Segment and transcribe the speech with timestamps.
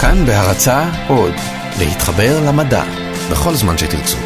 [0.00, 1.32] כאן בהרצה עוד,
[1.78, 2.82] להתחבר למדע,
[3.30, 4.16] בכל זמן שתרצו.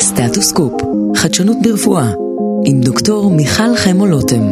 [0.00, 0.72] סטטוס קופ,
[1.16, 2.12] חדשנות ברפואה,
[2.64, 4.42] עם דוקטור מיכל חמו לוטם.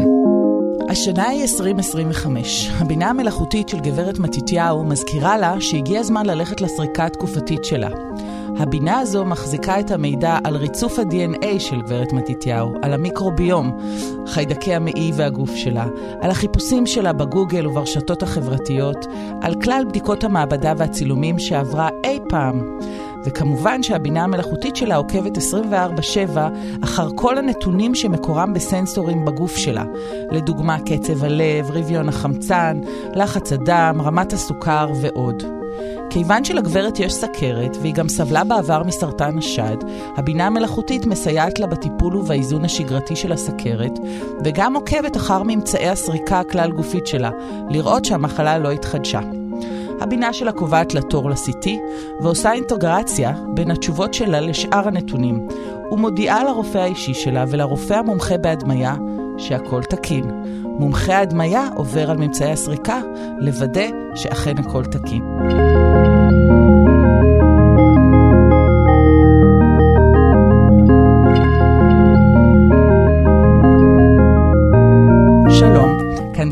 [0.91, 2.71] השנה היא 2025.
[2.79, 7.89] הבינה המלאכותית של גברת מתתיהו מזכירה לה שהגיע הזמן ללכת לסריקה התקופתית שלה.
[8.59, 13.79] הבינה הזו מחזיקה את המידע על ריצוף ה-DNA של גברת מתתיהו, על המיקרוביום,
[14.27, 15.87] חיידקי המעי והגוף שלה,
[16.21, 19.07] על החיפושים שלה בגוגל וברשתות החברתיות,
[19.43, 22.79] על כלל בדיקות המעבדה והצילומים שעברה אי פעם.
[23.25, 26.49] וכמובן שהבינה המלאכותית שלה עוקבת 24/7
[26.85, 29.85] אחר כל הנתונים שמקורם בסנסורים בגוף שלה.
[30.31, 32.81] לדוגמה, קצב הלב, רביון החמצן,
[33.15, 35.43] לחץ הדם, רמת הסוכר ועוד.
[36.11, 39.77] כיוון שלגברת יש סכרת, והיא גם סבלה בעבר מסרטן השד,
[40.17, 43.99] הבינה המלאכותית מסייעת לה בטיפול ובאיזון השגרתי של הסכרת,
[44.45, 47.31] וגם עוקבת אחר ממצאי הסריקה הכלל גופית שלה,
[47.71, 49.21] לראות שהמחלה לא התחדשה.
[50.03, 51.69] הבינה שלה קובעת לה תור ל-CT,
[52.21, 55.49] ועושה אינטגרציה בין התשובות שלה לשאר הנתונים,
[55.93, 58.95] ומודיעה לרופא האישי שלה ולרופא המומחה בהדמיה
[59.39, 60.25] שהכל תקין.
[60.65, 63.01] מומחה ההדמיה עובר על ממצאי הסריקה
[63.39, 65.23] לוודא שאכן הכל תקין.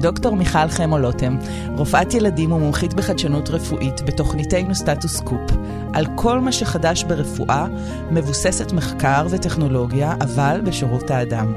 [0.00, 1.36] דוקטור מיכל חמו לוטם,
[1.76, 5.50] רופאת ילדים ומומחית בחדשנות רפואית בתוכניתנו סטטוס קופ,
[5.92, 7.66] על כל מה שחדש ברפואה,
[8.10, 11.52] מבוססת מחקר וטכנולוגיה, אבל בשירות האדם.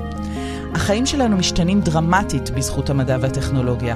[0.73, 3.95] החיים שלנו משתנים דרמטית בזכות המדע והטכנולוגיה,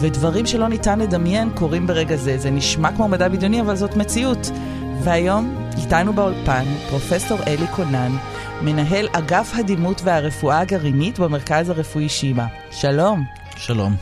[0.00, 2.38] ודברים שלא ניתן לדמיין קורים ברגע זה.
[2.38, 4.50] זה נשמע כמו מדע בדיוני, אבל זאת מציאות.
[5.02, 8.12] והיום איתנו באולפן פרופסור אלי קונן,
[8.62, 12.46] מנהל אגף הדימות והרפואה הגרעינית במרכז הרפואי שיבא.
[12.70, 13.43] שלום.
[13.56, 13.96] שלום.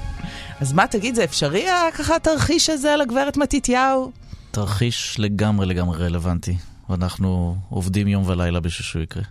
[0.61, 1.67] אז מה, תגיד, זה אפשרי
[1.99, 4.13] ככה התרחיש הזה על הגברת מתתיהו?
[4.51, 6.57] תרחיש לגמרי לגמרי רלוונטי,
[6.91, 9.23] ואנחנו עובדים יום ולילה בשביל שהוא יקרה.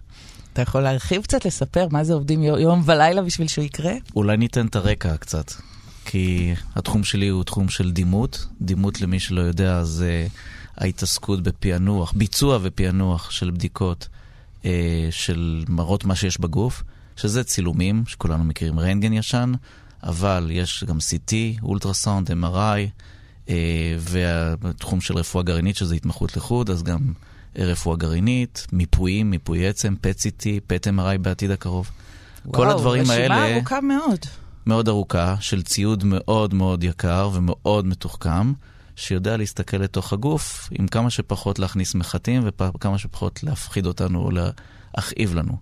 [0.54, 3.94] אתה יכול להרחיב קצת, לספר מה זה עובדים יום ולילה בשביל שהוא יקרה?
[4.16, 5.52] אולי ניתן את הרקע קצת,
[6.06, 8.48] כי התחום שלי הוא תחום של דימות.
[8.62, 10.28] דימות, למי שלא יודע, זה
[10.78, 14.08] ההתעסקות בפענוח, ביצוע ופענוח של בדיקות
[14.66, 16.84] אה, של מראות מה שיש בגוף,
[17.16, 19.54] שזה צילומים, שכולנו מכירים רנטגן ישן,
[20.04, 22.90] אבל יש גם CT, אולטרסאונד, MRI,
[23.50, 27.14] אה, והתחום של רפואה גרעינית, שזה התמחות לחוד, אז גם
[27.56, 31.90] רפואה גרעינית, מיפויים, מיפוי עצם, PET-CT, PET-MRI בעתיד הקרוב.
[32.46, 33.36] וואו, כל הדברים האלה...
[33.36, 34.20] רשימה ארוכה מאוד.
[34.66, 38.54] מאוד ארוכה, של ציוד מאוד מאוד יקר ומאוד מתוחכם,
[38.96, 45.36] שיודע להסתכל לתוך הגוף עם כמה שפחות להכניס מחטים וכמה שפחות להפחיד אותנו או להכאיב
[45.36, 45.58] לנו.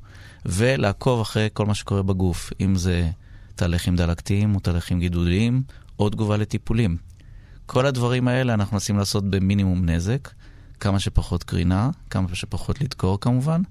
[0.46, 3.10] ולעקוב אחרי כל מה שקורה בגוף, אם זה
[3.60, 5.64] תהליכים דלקתיים או תהליכים גידוליים
[6.00, 6.98] או תגובה לטיפולים.
[7.66, 10.30] כל הדברים האלה אנחנו מנסים לעשות במינימום נזק,
[10.80, 13.62] כמה שפחות קרינה, כמה שפחות לדקור כמובן,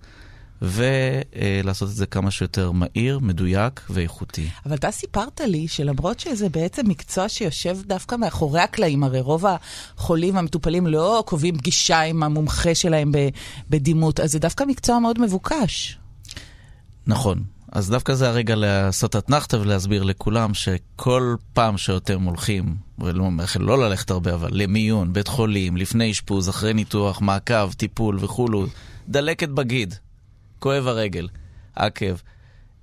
[0.62, 4.48] ולעשות את זה כמה שיותר מהיר, מדויק ואיכותי.
[4.66, 10.36] אבל אתה סיפרת לי שלמרות שזה בעצם מקצוע שיושב דווקא מאחורי הקלעים, הרי רוב החולים
[10.36, 13.12] המטופלים לא קובעים פגישה עם המומחה שלהם
[13.70, 15.98] בדימות, אז זה דווקא מקצוע מאוד מבוקש.
[17.06, 17.57] נכון.
[17.72, 23.30] אז דווקא זה הרגע לעשות אתנחתא ולהסביר לכולם שכל פעם שאתם הולכים, ולא
[23.60, 28.66] לא ללכת הרבה, אבל למיון, בית חולים, לפני אשפוז, אחרי ניתוח, מעקב, טיפול וכולו,
[29.08, 29.94] דלקת בגיד,
[30.58, 31.28] כואב הרגל,
[31.74, 32.14] עקב,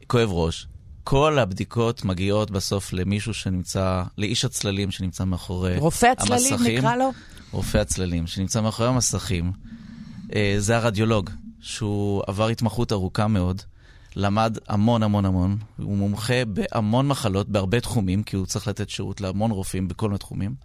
[0.07, 0.67] כואב ראש.
[1.03, 5.83] כל הבדיקות מגיעות בסוף למישהו שנמצא, לאיש הצללים שנמצא מאחורי המסכים.
[5.83, 7.11] רופא הצללים נקרא לו?
[7.51, 9.51] רופא הצללים, שנמצא מאחורי המסכים.
[10.57, 11.29] זה הרדיולוג,
[11.61, 13.61] שהוא עבר התמחות ארוכה מאוד.
[14.15, 19.21] למד המון המון המון, הוא מומחה בהמון מחלות, בהרבה תחומים, כי הוא צריך לתת שירות
[19.21, 20.55] להמון רופאים בכל מיני תחומים.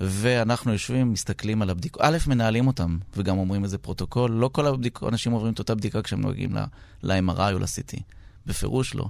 [0.00, 2.02] ואנחנו יושבים, מסתכלים על הבדיקות.
[2.04, 4.30] א', מנהלים אותם, וגם אומרים איזה פרוטוקול.
[4.30, 6.56] לא כל הבדיקות, אנשים עוברים את אותה בדיקה כשהם נוהגים
[7.02, 8.00] ל-MRI או ל-CT.
[8.46, 9.08] בפירוש לא.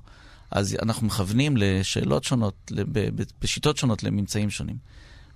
[0.51, 2.73] אז אנחנו מכוונים לשאלות שונות,
[3.41, 4.77] בשיטות שונות, לממצאים שונים.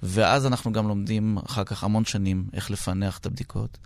[0.03, 3.79] ואז אנחנו גם לומדים אחר כך המון שנים איך לפענח את הבדיקות,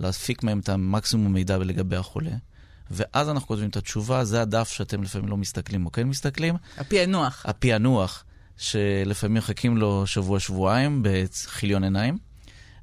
[0.00, 2.30] להפיק מהם את המקסימום מידע לגבי החולה.
[2.90, 6.54] ואז אנחנו כותבים את התשובה, זה הדף שאתם לפעמים לא מסתכלים או כן מסתכלים.
[6.78, 7.42] הפענוח.
[7.46, 8.24] הפענוח,
[8.56, 12.18] שלפעמים מחכים לו שבוע-שבועיים בחיליון עיניים.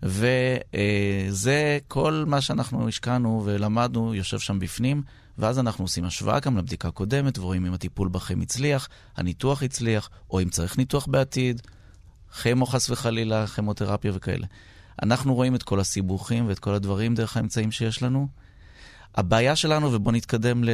[0.03, 5.03] וזה כל מה שאנחנו השקענו ולמדנו יושב שם בפנים,
[5.38, 10.41] ואז אנחנו עושים השוואה גם לבדיקה קודמת, ורואים אם הטיפול בכם הצליח, הניתוח הצליח, או
[10.41, 11.61] אם צריך ניתוח בעתיד,
[12.41, 14.47] כימו חס וחלילה, כימותרפיה וכאלה.
[15.03, 18.27] אנחנו רואים את כל הסיבוכים ואת כל הדברים דרך האמצעים שיש לנו.
[19.15, 20.69] הבעיה שלנו, ובואו נתקדם ל,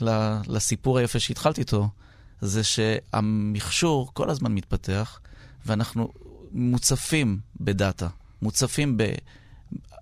[0.00, 1.88] ל, לסיפור היפה שהתחלתי איתו,
[2.40, 5.20] זה שהמכשור כל הזמן מתפתח,
[5.66, 6.08] ואנחנו
[6.52, 8.08] מוצפים בדאטה,
[8.42, 8.98] מוצפים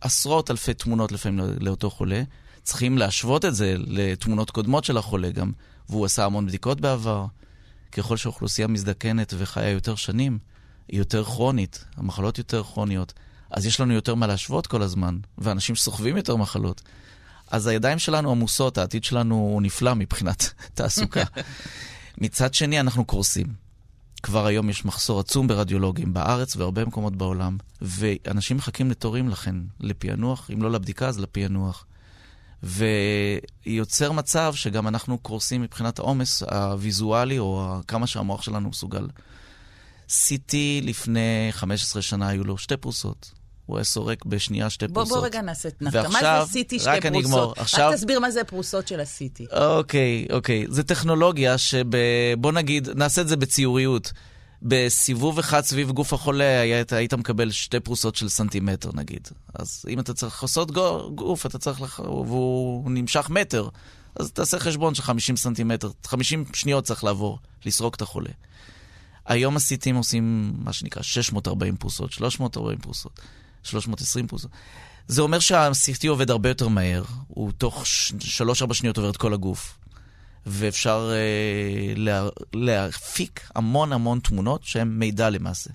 [0.00, 2.22] בעשרות אלפי תמונות לפעמים לאותו חולה.
[2.62, 5.52] צריכים להשוות את זה לתמונות קודמות של החולה גם,
[5.88, 7.26] והוא עשה המון בדיקות בעבר.
[7.92, 10.38] ככל שהאוכלוסייה מזדקנת וחיה יותר שנים,
[10.88, 13.12] היא יותר כרונית, המחלות יותר כרוניות,
[13.50, 16.82] אז יש לנו יותר מה להשוות כל הזמן, ואנשים סוחבים יותר מחלות.
[17.50, 21.24] אז הידיים שלנו עמוסות, העתיד שלנו הוא נפלא מבחינת תעסוקה.
[22.20, 23.46] מצד שני, אנחנו קורסים.
[24.22, 30.50] כבר היום יש מחסור עצום ברדיולוגים בארץ והרבה מקומות בעולם, ואנשים מחכים לתורים לכן, לפענוח,
[30.52, 31.86] אם לא לבדיקה אז לפענוח.
[32.62, 39.08] ויוצר מצב שגם אנחנו קורסים מבחינת העומס הוויזואלי, או כמה שהמוח שלנו מסוגל.
[40.08, 43.37] CT לפני 15 שנה היו לו שתי פרוסות.
[43.68, 45.18] הוא היה סורק בשנייה שתי בוא, פרוסות.
[45.18, 46.08] בוא רגע נעשה תנתקה.
[46.08, 47.04] מה זה CT שתי פרוסות?
[47.04, 47.54] אגמור.
[47.56, 47.88] עכשיו...
[47.88, 49.56] רק תסביר מה זה פרוסות של ה-CT.
[49.56, 50.66] אוקיי, אוקיי.
[50.68, 51.84] זו טכנולוגיה שב...
[52.38, 54.12] בוא נגיד, נעשה את זה בציוריות.
[54.62, 59.28] בסיבוב אחד סביב גוף החולה היית, היית מקבל שתי פרוסות של סנטימטר נגיד.
[59.54, 60.70] אז אם אתה צריך לעשות
[61.14, 62.00] גוף, אתה צריך, לח...
[62.00, 63.68] והוא נמשך מטר,
[64.16, 68.30] אז תעשה חשבון של 50 סנטימטר, 50 שניות צריך לעבור, לסרוק את החולה.
[69.26, 73.20] היום הסיטים עושים מה שנקרא 640 פרוסות, 340 פרוסות,
[73.62, 74.50] 320 פרוסות.
[75.08, 77.84] זה אומר שה-CT עובד הרבה יותר מהר, הוא תוך
[78.68, 79.78] 3-4 שניות עובר את כל הגוף.
[80.46, 85.70] ואפשר אה, לה, להפיק המון המון תמונות שהן מידע למעשה.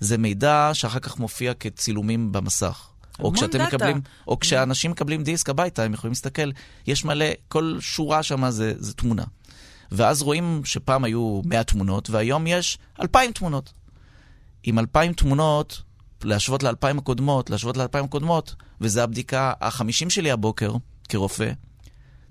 [0.00, 2.88] זה מידע שאחר כך מופיע כצילומים במסך.
[3.20, 3.76] או כשאתם דאטה.
[3.76, 6.50] מקבלים, או כשאנשים מקבלים דיסק הביתה, הם יכולים להסתכל,
[6.86, 9.24] יש מלא, כל שורה שם זה, זה תמונה.
[9.92, 13.72] ואז רואים שפעם היו 100 תמונות, והיום יש 2,000 תמונות.
[14.62, 15.82] עם 2,000 תמונות,
[16.24, 20.74] להשוות ל-2,000 הקודמות, להשוות ל-2,000 הקודמות, וזו הבדיקה ה-50 שלי הבוקר,
[21.08, 21.52] כרופא,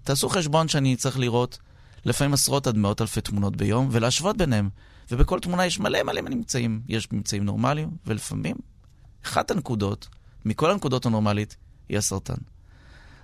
[0.03, 1.57] תעשו חשבון שאני צריך לראות
[2.05, 4.69] לפעמים עשרות עד מאות אלפי תמונות ביום, ולהשוות ביניהם.
[5.11, 6.81] ובכל תמונה יש מלא מלא ממצאים.
[6.87, 8.55] יש ממצאים נורמליים, ולפעמים
[9.25, 10.07] אחת הנקודות,
[10.45, 11.57] מכל הנקודות הנורמלית,
[11.89, 12.37] היא הסרטן.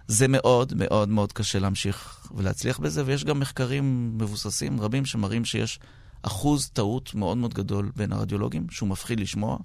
[0.08, 5.80] זה מאוד מאוד מאוד קשה להמשיך ולהצליח בזה, ויש גם מחקרים מבוססים רבים שמראים שיש
[6.22, 9.58] אחוז טעות מאוד מאוד גדול בין הרדיולוגים, שהוא מפחיד לשמוע.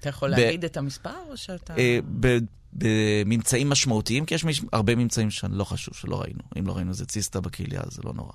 [0.00, 1.76] אתה יכול להגיד את המספר, או שאתה...
[1.76, 2.38] אה, ב-
[2.72, 4.44] בממצאים משמעותיים, כי יש.
[4.72, 6.40] הרבה ממצאים שלא חשוב שלא ראינו.
[6.58, 8.32] אם לא ראינו איזה ציסטה בכליה, זה לא נורא.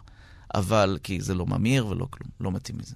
[0.56, 2.96] אבל, כי זה לא ממאיר ולא כלום, לא מתאים מזה.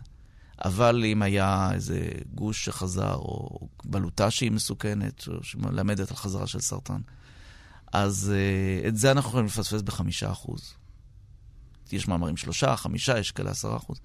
[0.65, 6.59] אבל אם היה איזה גוש שחזר, או בלוטה שהיא מסוכנת, או שמלמדת על חזרה של
[6.59, 7.01] סרטן,
[7.93, 10.73] אז uh, את זה אנחנו יכולים לפספס בחמישה אחוז.
[11.91, 13.99] יש מאמרים שלושה, חמישה, יש כאלה עשרה אחוז.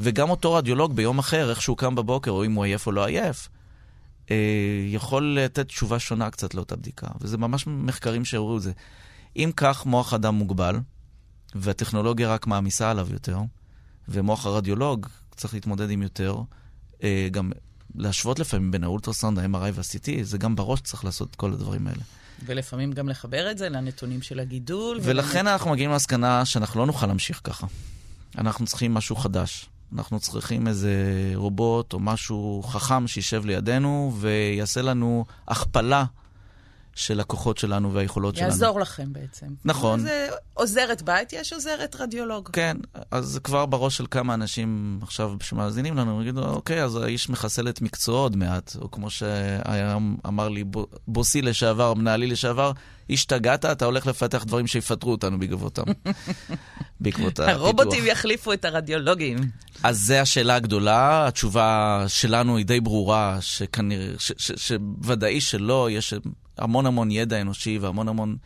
[0.00, 3.06] וגם אותו רדיולוג ביום אחר, איך שהוא קם בבוקר, או אם הוא עייף או לא
[3.06, 3.59] עייף, אה,
[4.88, 8.72] יכול לתת תשובה שונה קצת לאותה בדיקה, וזה ממש מחקרים שהראו את זה.
[9.36, 10.76] אם כך, מוח אדם מוגבל,
[11.54, 13.38] והטכנולוגיה רק מעמיסה עליו יותר,
[14.08, 15.06] ומוח הרדיולוג
[15.36, 16.36] צריך להתמודד עם יותר,
[17.02, 17.52] אה, גם
[17.94, 22.02] להשוות לפעמים בין האולטרסאונד, ה-MRI וה-CT, זה גם בראש צריך לעשות את כל הדברים האלה.
[22.46, 24.98] ולפעמים גם לחבר את זה לנתונים של הגידול.
[25.02, 25.46] ולכן ולנת...
[25.46, 27.66] אנחנו מגיעים למסקנה שאנחנו לא נוכל להמשיך ככה.
[28.38, 29.68] אנחנו צריכים משהו חדש.
[29.94, 30.92] אנחנו צריכים איזה
[31.34, 36.04] רובוט או משהו חכם שישב לידינו ויעשה לנו הכפלה
[36.94, 38.66] של הכוחות שלנו והיכולות יעזור שלנו.
[38.66, 39.46] יעזור לכם בעצם.
[39.64, 40.00] נכון.
[40.00, 42.48] זה עוזרת בית, יש עוזרת רדיולוג.
[42.52, 42.76] כן,
[43.10, 47.80] אז כבר בראש של כמה אנשים עכשיו שמאזינים לנו, יגידו, אוקיי, אז האיש מחסל את
[47.80, 50.64] מקצועו עוד מעט, או כמו שאמר לי
[51.08, 52.72] בוסי לשעבר, מנהלי לשעבר,
[53.10, 55.82] השתגעת, אתה הולך לפתח דברים שיפטרו אותנו בעקבותם.
[57.00, 57.48] בעקבות הפיתוח.
[57.48, 59.38] הרובוטים יחליפו את הרדיולוגים.
[59.82, 64.08] אז זו השאלה הגדולה, התשובה שלנו היא די ברורה, שכנראה,
[64.56, 66.14] שוודאי שלא, יש
[66.58, 68.36] המון המון ידע אנושי והמון המון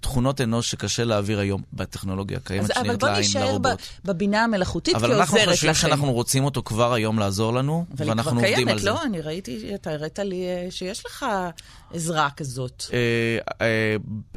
[0.00, 3.58] תכונות אנוש שקשה להעביר היום בטכנולוגיה הקיימת שנראית לעין לרובוט.
[3.62, 5.20] אבל בוא נשאר בבינה המלאכותית כעוזרת לכם.
[5.22, 8.90] אבל אנחנו חושבים שאנחנו רוצים אותו כבר היום לעזור לנו, ואנחנו עובדים קיימת, על זה.
[8.90, 9.10] אבל היא כבר קיימת, לא?
[9.10, 11.26] אני ראיתי, אתה הראת לי אה, שיש לך
[11.94, 12.84] עזרה כזאת.
[12.92, 13.38] אה,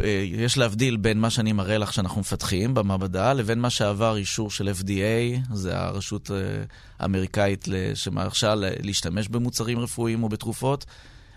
[0.04, 4.52] אה, יש להבדיל בין מה שאני מראה לך שאנחנו מפתחים במעבדה, לבין מה שעבר אישור
[4.52, 6.32] של FDA, זה הרשות
[7.00, 10.86] האמריקאית שמרשה להשתמש במוצרים רפואיים או בתרופות.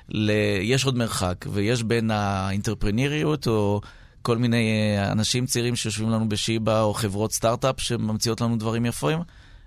[0.08, 0.30] ל...
[0.62, 3.80] יש עוד מרחק, ויש בין האינטרפרניריות, או
[4.26, 9.18] כל מיני אה, אנשים צעירים שיושבים לנו בשיבא, או חברות סטארט-אפ שממציאות לנו דברים יפים,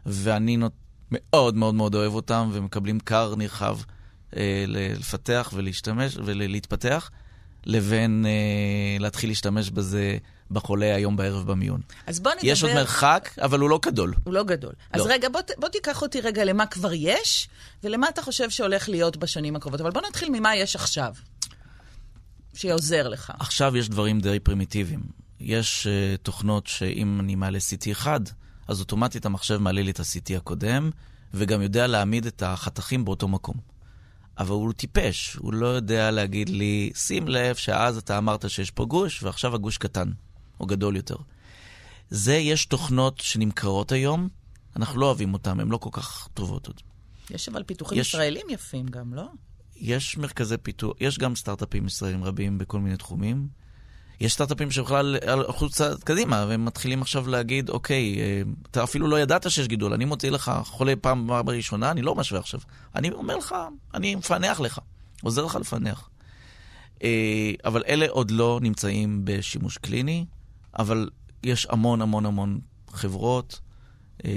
[0.06, 0.72] ואני נות...
[1.12, 3.78] מאוד מאוד מאוד אוהב אותם, ומקבלים קר נרחב
[4.38, 7.10] אה, לפתח ולהשתמש ולהתפתח,
[7.66, 10.18] לבין אה, להתחיל להשתמש בזה
[10.52, 11.82] בחולה היום בערב במיון.
[12.08, 12.48] אז בוא נדבר...
[12.48, 14.14] יש עוד מרחק, אבל הוא לא גדול.
[14.24, 14.74] הוא לא גדול.
[14.96, 15.02] לא.
[15.02, 17.50] אז רגע, בוא, בוא תיקח אותי רגע למה כבר יש,
[17.84, 19.82] ולמה אתה חושב שהולך להיות בשנים הקרובות.
[19.82, 21.14] אבל בוא נתחיל ממה יש עכשיו,
[22.54, 23.34] שעוזר לך.
[23.40, 25.02] עכשיו יש דברים די פרימיטיביים.
[25.40, 28.20] יש uh, תוכנות שאם אני מעלה CT אחד,
[28.68, 30.90] אז אוטומטית המחשב מעלה לי את ה-CT הקודם,
[31.34, 33.56] וגם יודע להעמיד את החתכים באותו מקום.
[34.38, 38.86] אבל הוא טיפש, הוא לא יודע להגיד לי, שים לב שאז אתה אמרת שיש פה
[38.86, 40.12] גוש, ועכשיו הגוש קטן,
[40.60, 41.16] או גדול יותר.
[42.10, 44.30] זה, יש תוכנות שנמכרות היום,
[44.76, 46.82] אנחנו לא אוהבים אותן, הן לא כל כך טובות עוד.
[47.30, 49.24] יש אבל פיתוחים יש- ישראלים יפים גם, לא?
[49.80, 53.48] יש מרכזי פיתוח, יש גם סטארט-אפים ישראלים רבים בכל מיני תחומים.
[54.20, 59.20] יש סטארט-אפים שבכלל הלכו צעד קדימה, והם מתחילים עכשיו להגיד, אוקיי, אה, אתה אפילו לא
[59.20, 62.60] ידעת שיש גידול, אני מוציא לך חולה פעם ראשונה, אני לא משווה עכשיו.
[62.96, 63.56] אני אומר לך,
[63.94, 64.80] אני מפענח לך,
[65.22, 66.10] עוזר לך לפענח.
[67.04, 70.26] אה, אבל אלה עוד לא נמצאים בשימוש קליני,
[70.80, 71.10] אבל
[71.44, 72.60] יש המון המון המון
[72.92, 73.60] חברות,
[74.26, 74.32] אה,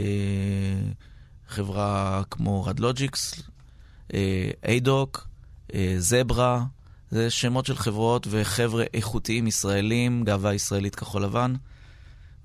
[1.48, 3.42] חברה כמו רדלוג'יקס,
[4.64, 5.28] איידוק,
[5.98, 6.64] זברה,
[7.10, 11.54] זה שמות של חברות וחבר'ה איכותיים ישראלים, גאווה ישראלית כחול לבן,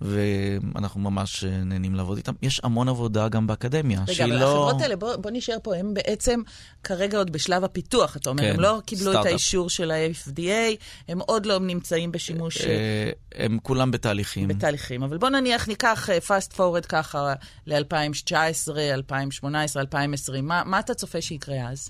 [0.01, 2.33] ואנחנו ממש אה, נהנים לעבוד איתם.
[2.41, 4.45] יש המון עבודה גם באקדמיה, רגע, שהיא אבל לא...
[4.45, 6.41] החברות האלה, בוא, בוא נשאר פה, הם בעצם
[6.83, 9.31] כרגע עוד בשלב הפיתוח, אתה אומר, כן, הם לא קיבלו את סטארט-אפ.
[9.31, 10.75] האישור של ה-FDA,
[11.07, 14.47] הם עוד לא נמצאים בשימוש אה, אה, הם כולם בתהליכים.
[14.47, 15.03] בתהליכים.
[15.03, 17.33] אבל בוא נניח, ניקח אה, fast forward ככה
[17.67, 21.89] ל-2019, 2018, 2020, מה, מה אתה צופה שיקרה אז?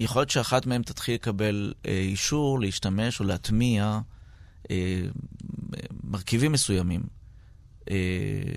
[0.00, 4.00] יכול להיות שאחת מהן תתחיל לקבל אה, אישור להשתמש או להטמיע
[4.70, 5.02] אה,
[6.04, 7.02] מרכיבים מסוימים
[7.90, 7.96] אה,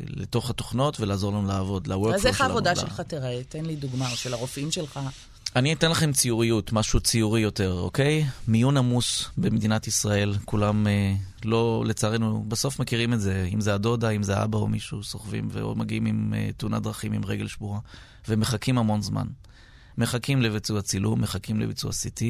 [0.08, 3.42] לתוך התוכנות ולעזור לנו לעבוד, ל-workflow אז איך שלנו, העבודה שלך תיראה?
[3.50, 5.00] תן לי דוגמה, או של הרופאים שלך.
[5.56, 8.26] אני אתן לכם ציוריות, משהו ציורי יותר, אוקיי?
[8.48, 11.14] מיון עמוס במדינת ישראל, כולם אה,
[11.46, 15.48] לא, לצערנו, בסוף מכירים את זה, אם זה הדודה, אם זה האבא או מישהו, סוחבים
[15.52, 17.80] ומגיעים עם אה, תאונת דרכים עם רגל שבורה,
[18.28, 19.28] ומחכים המון זמן.
[19.98, 22.24] מחכים לביצוע צילום, מחכים לביצוע CT.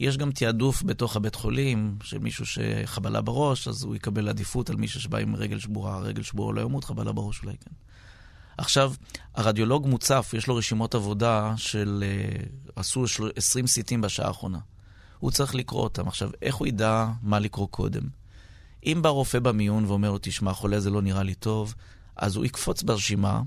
[0.00, 4.76] יש גם תעדוף בתוך הבית חולים של מישהו שחבלה בראש, אז הוא יקבל עדיפות על
[4.76, 7.70] מישהו שבא עם רגל שבורה, רגל שבורה לא ימות, חבלה בראש אולי כן.
[8.58, 8.92] עכשיו,
[9.34, 12.04] הרדיולוג מוצף, יש לו רשימות עבודה של...
[12.06, 12.44] אה,
[12.76, 14.58] עשו של- 20 סיטים בשעה האחרונה.
[15.18, 16.08] הוא צריך לקרוא אותם.
[16.08, 18.02] עכשיו, איך הוא ידע מה לקרוא קודם?
[18.86, 21.74] אם בא רופא במיון ואומר לו, תשמע, חולה זה לא נראה לי טוב,
[22.16, 23.42] אז הוא יקפוץ ברשימה,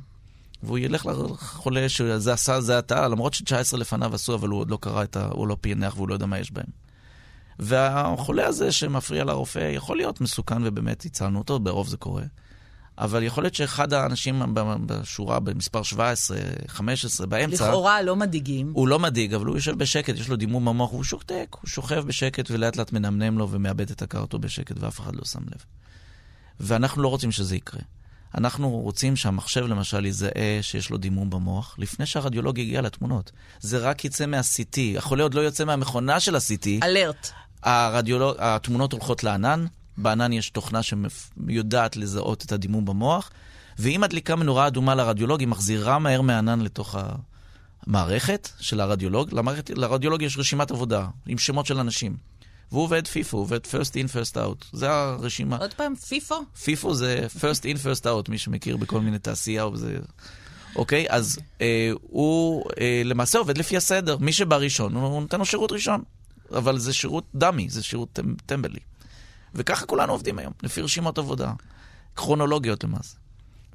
[0.63, 4.77] והוא ילך לחולה שזה עשה, זה אתה, למרות ש-19 לפניו עשו, אבל הוא עוד לא
[4.81, 5.27] קרא את ה...
[5.31, 6.65] הוא לא פענח והוא לא יודע מה יש בהם.
[7.59, 12.23] והחולה הזה שמפריע לרופא יכול להיות מסוכן ובאמת הצלנו אותו, ברוב זה קורה.
[12.97, 14.41] אבל יכול להיות שאחד האנשים
[14.85, 16.37] בשורה, במספר 17,
[16.67, 18.71] 15, באמצע, לכאורה לא מדאיגים.
[18.73, 22.03] הוא לא מדאיג, אבל הוא יושב בשקט, יש לו דימום במוח, והוא שותק, הוא שוכב
[22.07, 25.65] בשקט ולאט לאט מנמנם לו ומאבד את הכרתו בשקט, ואף אחד לא שם לב.
[26.59, 27.81] ואנחנו לא רוצים שזה יקרה.
[28.37, 33.31] אנחנו רוצים שהמחשב למשל יזהה שיש לו דימום במוח, לפני שהרדיולוג יגיע לתמונות.
[33.59, 36.67] זה רק יצא מה-CT, החולה עוד לא יוצא מהמכונה של ה-CT.
[36.83, 37.31] אלרט.
[37.63, 39.65] הרדיולוג, התמונות הולכות לענן,
[39.97, 43.31] בענן יש תוכנה שיודעת לזהות את הדימום במוח,
[43.79, 46.95] ואם מדליקה מנורה אדומה לרדיולוג, היא מחזירה מהר מהענן לתוך
[47.87, 49.33] המערכת של הרדיולוג.
[49.33, 52.30] למערכת, לרדיולוג יש רשימת עבודה עם שמות של אנשים.
[52.71, 54.65] והוא עובד פיפו, הוא עובד first in, first out.
[54.73, 55.57] זה הרשימה.
[55.57, 56.35] עוד פעם, פיפו?
[56.63, 59.99] פיפו זה first in, first out, מי שמכיר בכל מיני תעשייה או זה...
[60.75, 61.05] אוקיי?
[61.09, 64.17] אז אה, הוא אה, למעשה עובד לפי הסדר.
[64.17, 66.03] מי שבא ראשון, הוא נותן לו שירות ראשון.
[66.55, 68.79] אבל זה שירות דמי, זה שירות טמ- טמבלי.
[69.55, 71.53] וככה כולנו עובדים היום, לפי רשימות עבודה.
[72.15, 73.15] כרונולוגיות למעשה.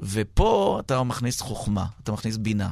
[0.00, 2.70] ופה אתה מכניס חוכמה, אתה מכניס בינה,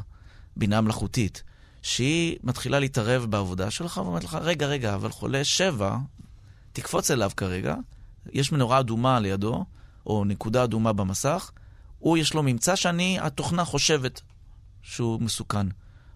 [0.56, 1.42] בינה מלאכותית,
[1.84, 5.96] שהיא מתחילה להתערב בעבודה שלך ואומרת לך, רגע, רגע, אבל חולה שבע,
[6.72, 7.74] תקפוץ אליו כרגע,
[8.32, 9.64] יש מנורה אדומה לידו,
[10.06, 11.50] או נקודה אדומה במסך,
[11.98, 14.20] הוא יש לו ממצא שאני, התוכנה חושבת
[14.82, 15.66] שהוא מסוכן.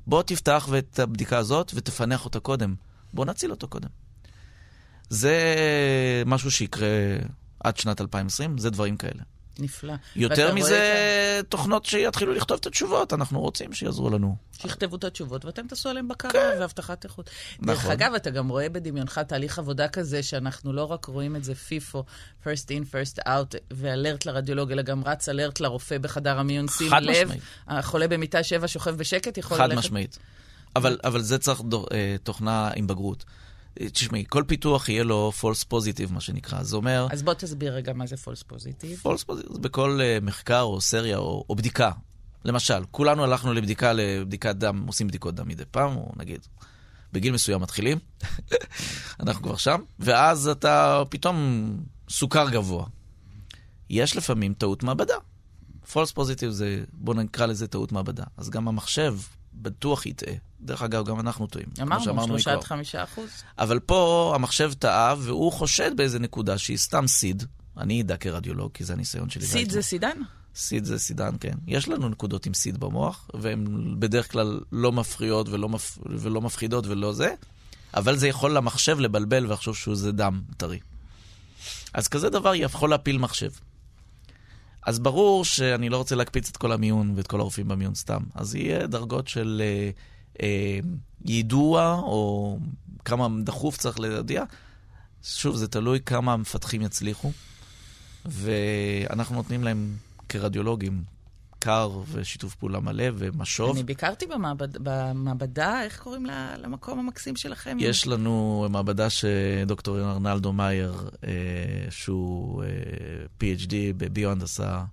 [0.07, 2.75] בוא תפתח את הבדיקה הזאת ותפענח אותה קודם.
[3.13, 3.89] בוא נציל אותו קודם.
[5.11, 5.35] זה
[6.27, 6.89] משהו שיקרה
[7.61, 9.23] עד שנת 2020, זה דברים כאלה.
[9.61, 9.95] נפלא.
[10.17, 14.37] יותר מזה, רואה תוכנות שיתחילו לכתוב את התשובות, אנחנו רוצים שיעזרו לנו.
[14.63, 17.31] שיכתבו את התשובות, ואתם תעשו עליהם בקרה והבטחת איכות.
[17.63, 17.91] דרך נכון.
[17.91, 22.05] אגב, אתה גם רואה בדמיונך תהליך עבודה כזה, שאנחנו לא רק רואים את זה פיפו,
[22.45, 27.03] first in, first out, ואלרט לרדיולוג, אלא גם רץ אלרט לרופא בחדר המיון, שים חד
[27.03, 27.43] לב, משמעית.
[27.69, 29.79] החולה במיטה שבע שוכב בשקט, יכול חד ללכת...
[29.79, 30.19] משמעית.
[30.77, 33.25] אבל, אבל זה צריך דו, אה, תוכנה עם בגרות.
[33.87, 36.63] תשמעי, כל פיתוח יהיה לו false positive, מה שנקרא.
[36.63, 39.07] זה אומר, אז בוא תסביר רגע מה זה false positive.
[39.07, 41.91] false positive זה בכל אה, מחקר או סריה או, או בדיקה.
[42.45, 46.41] למשל, כולנו הלכנו לבדיקה, לבדיקת דם, עושים בדיקות דם מדי פעם, או נגיד,
[47.13, 47.99] בגיל מסוים מתחילים,
[49.21, 51.37] אנחנו כבר שם, ואז אתה פתאום
[52.09, 52.87] סוכר גבוה.
[53.91, 55.15] יש לפעמים טעות מעבדה.
[55.93, 58.25] false positive זה, בואו נקרא לזה טעות מעבדה.
[58.37, 59.15] אז גם המחשב
[59.63, 60.35] בטוח יטעה.
[60.61, 61.69] דרך אגב, גם אנחנו טועים.
[61.83, 62.53] אמרנו, שלושה.
[62.53, 63.29] עד חמישה אחוז.
[63.59, 67.43] אבל פה המחשב טעה, והוא חושד באיזה נקודה שהיא סתם סיד.
[67.77, 69.47] אני אדע כרדיולוג, כי זה הניסיון שלי.
[69.47, 69.83] סיד זה.
[69.83, 70.19] סידן?
[70.55, 71.55] סיד זה סידן, כן.
[71.67, 73.65] יש לנו נקודות עם סיד במוח, והן
[73.99, 75.99] בדרך כלל לא מפריעות ולא, מפ...
[76.07, 77.35] ולא מפחידות ולא זה,
[77.95, 80.79] אבל זה יכול למחשב לבלבל ולחשוב שזה דם טרי.
[81.95, 83.51] אז כזה דבר יכול להפיל מחשב.
[84.87, 88.23] אז ברור שאני לא רוצה להקפיץ את כל המיון ואת כל הרופאים במיון סתם.
[88.35, 89.91] אז יהיה דרגות של אה,
[90.43, 90.79] אה,
[91.25, 92.59] יידוע, או
[93.05, 94.45] כמה דחוף צריך להודיע.
[95.23, 97.33] שוב, זה תלוי כמה המפתחים יצליחו,
[98.27, 99.97] ואנחנו נותנים להם
[100.29, 101.03] כרדיולוגים
[101.59, 103.71] קר ושיתוף פעולה מלא ומשוב.
[103.77, 106.27] אני ביקרתי במעבד, במעבדה, איך קוראים
[106.59, 107.77] למקום המקסים שלכם?
[107.81, 111.31] יש לנו מעבדה שדוקטור ארנלדו מאייר, אה,
[111.91, 112.69] שהוא אה,
[113.41, 114.85] PhD בביו-הנדסה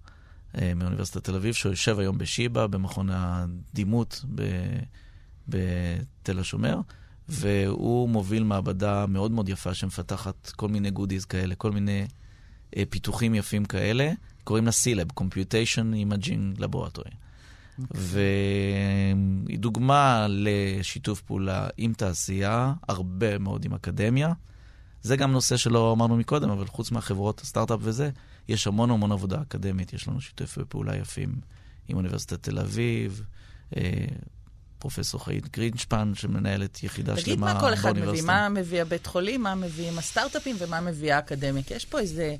[0.57, 4.25] אה, מאוניברסיטת תל אביב, שהוא יושב היום בשיבא, במכון הדימות
[5.47, 6.79] בתל השומר,
[7.29, 12.07] והוא מוביל מעבדה מאוד מאוד יפה שמפתחת כל מיני גודיז כאלה, כל מיני
[12.89, 14.11] פיתוחים יפים כאלה.
[14.43, 17.13] קוראים לה C-Lab, Computation Imaging Laboratory.
[17.79, 17.81] Okay.
[17.81, 18.01] אוקיי.
[19.45, 24.33] והיא דוגמה לשיתוף פעולה עם תעשייה, הרבה מאוד עם אקדמיה.
[25.01, 28.09] זה גם נושא שלא אמרנו מקודם, אבל חוץ מהחברות הסטארט-אפ וזה,
[28.47, 29.93] יש המון המון עבודה אקדמית.
[29.93, 31.35] יש לנו שיתופי פעולה יפים
[31.87, 33.23] עם אוניברסיטת תל אביב,
[33.77, 34.05] אה,
[34.79, 37.59] פרופסור חיית גרינשפן, שמנהלת יחידה שלמה באוניברסיטה.
[37.59, 41.63] תגיד מה כל אחד מביא, מה מביא הבית חולים, מה מביאים הסטארט-אפים ומה מביא האקדמיה.
[41.63, 42.35] כי יש פה איזה...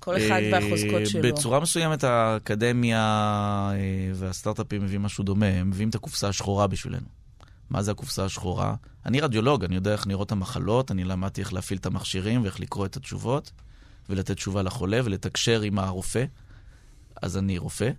[0.00, 1.22] כל אחד והחוזקות אה, שלו.
[1.22, 3.00] בצורה מסוימת האקדמיה
[3.72, 7.06] אה, והסטארט-אפים מביאים משהו דומה, הם מביאים את הקופסה השחורה בשבילנו.
[7.70, 8.74] מה זה הקופסה השחורה?
[9.06, 12.86] אני רדיולוג, אני יודע איך נראות המחלות, אני למדתי איך להפעיל את המכשירים ואיך לקרוא
[12.86, 13.52] את התשובות,
[14.08, 16.24] ולתת תשובה לחולה ולתקשר עם הרופא.
[17.22, 17.90] אז אני רופא,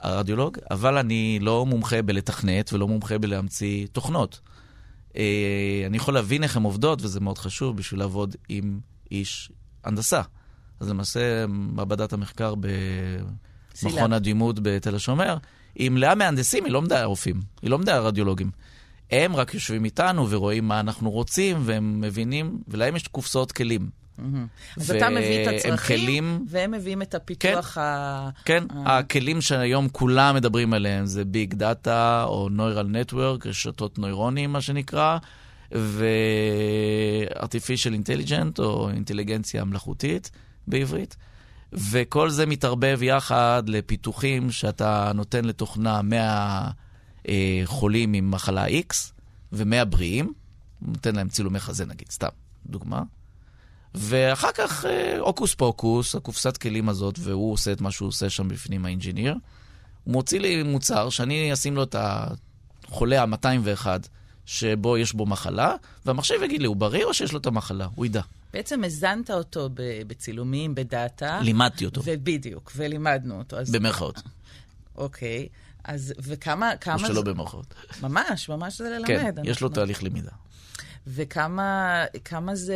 [0.00, 4.40] הרדיולוג, אבל אני לא מומחה בלתכנת ולא מומחה בלהמציא תוכנות.
[5.16, 8.80] אה, אני יכול להבין איך הן עובדות, וזה מאוד חשוב בשביל לעבוד עם
[9.10, 9.52] איש
[9.84, 10.22] הנדסה.
[10.80, 12.54] אז למעשה מעבדת המחקר
[13.82, 15.36] במכון הדימות בתל השומר,
[15.74, 18.50] היא מלאה מהנדסים, היא לא מלאה רופאים, היא לא מלאה רדיולוגים.
[19.10, 23.90] הם רק יושבים איתנו ורואים מה אנחנו רוצים, והם מבינים, ולהם יש קופסאות כלים.
[24.76, 28.30] אז אתה מביא את הצרכים, והם מביאים את הפיתוח כן, ה...
[28.44, 34.60] כן, הכלים שהיום כולם מדברים עליהם זה ביג דאטה או נוירל נטוורק, רשתות נוירונים, מה
[34.60, 35.18] שנקרא,
[35.74, 37.42] ו-artificial
[37.92, 40.30] intelligent או אינטליגנציה מלאכותית.
[40.68, 41.16] בעברית,
[41.72, 46.70] וכל זה מתערבב יחד לפיתוחים שאתה נותן לתוכנה 100
[47.28, 48.94] אה, חולים עם מחלה X
[49.52, 50.32] ו-100 בריאים,
[50.82, 52.28] נותן להם צילומי חזה נגיד, סתם,
[52.66, 53.02] דוגמה.
[53.94, 58.48] ואחר כך אה, הוקוס פוקוס, הקופסת כלים הזאת, והוא עושה את מה שהוא עושה שם
[58.48, 59.34] בפנים, האינג'יניר.
[60.04, 63.86] הוא מוציא לי מוצר שאני אשים לו את החולה ה-201,
[64.46, 65.74] שבו יש בו מחלה,
[66.06, 67.88] והמחשב יגיד לי, הוא בריא או שיש לו את המחלה?
[67.94, 68.22] הוא ידע.
[68.56, 69.68] בעצם הזנת אותו
[70.06, 71.40] בצילומים, בדאטה.
[71.42, 72.02] לימדתי אותו.
[72.04, 73.58] ובדיוק, ולימדנו אותו.
[73.58, 73.70] אז...
[73.70, 74.22] במרכאות.
[74.96, 75.48] אוקיי,
[75.84, 76.76] אז וכמה...
[76.80, 77.22] כמה או שלא זה...
[77.22, 77.74] במרכאות.
[78.02, 79.06] ממש, ממש זה ללמד.
[79.06, 79.50] כן, אנחנו...
[79.50, 80.30] יש לו תהליך למידה.
[81.06, 82.74] וכמה זה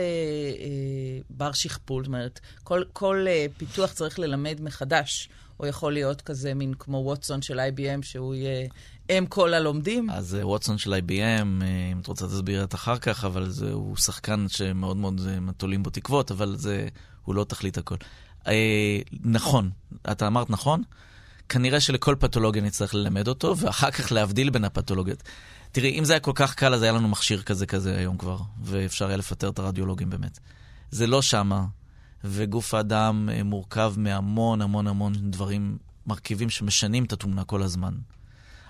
[0.58, 2.04] אה, בר שכפול?
[2.04, 5.28] זאת אומרת, כל, כל אה, פיתוח צריך ללמד מחדש,
[5.60, 8.68] או יכול להיות כזה מין כמו ווטסון של IBM, שהוא יהיה
[9.10, 10.10] הם כל הלומדים?
[10.10, 11.12] אז אה, ווטסון של IBM,
[11.62, 15.52] אה, אם את רוצה תסביר את אחר כך, אבל זה, הוא שחקן שמאוד מאוד אה,
[15.56, 16.88] תולים בו תקוות, אבל זה,
[17.24, 17.94] הוא לא תכלית הכל.
[18.46, 19.70] אה, נכון,
[20.12, 20.82] אתה אמרת נכון,
[21.48, 25.22] כנראה שלכל פתולוגיה נצטרך ללמד אותו, ואחר כך להבדיל בין הפתולוגיות.
[25.72, 28.38] תראי, אם זה היה כל כך קל, אז היה לנו מכשיר כזה כזה היום כבר,
[28.62, 30.38] ואפשר היה לפטר את הרדיולוגים באמת.
[30.90, 31.64] זה לא שמה,
[32.24, 37.94] וגוף האדם מורכב מהמון המון המון דברים, מרכיבים שמשנים את התמונה כל הזמן.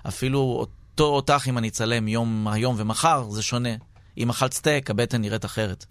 [0.07, 3.69] אפילו אותו אותך, אם אני אצלם יום היום ומחר, זה שונה.
[4.17, 5.85] אם אכלת סטייק, הבטן נראית אחרת.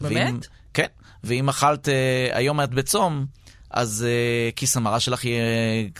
[0.00, 0.32] באמת?
[0.32, 0.40] ואם,
[0.74, 0.86] כן.
[1.24, 1.90] ואם אכלת, uh,
[2.32, 3.26] היום את בצום,
[3.70, 5.42] אז uh, כיס המרה שלך יהיה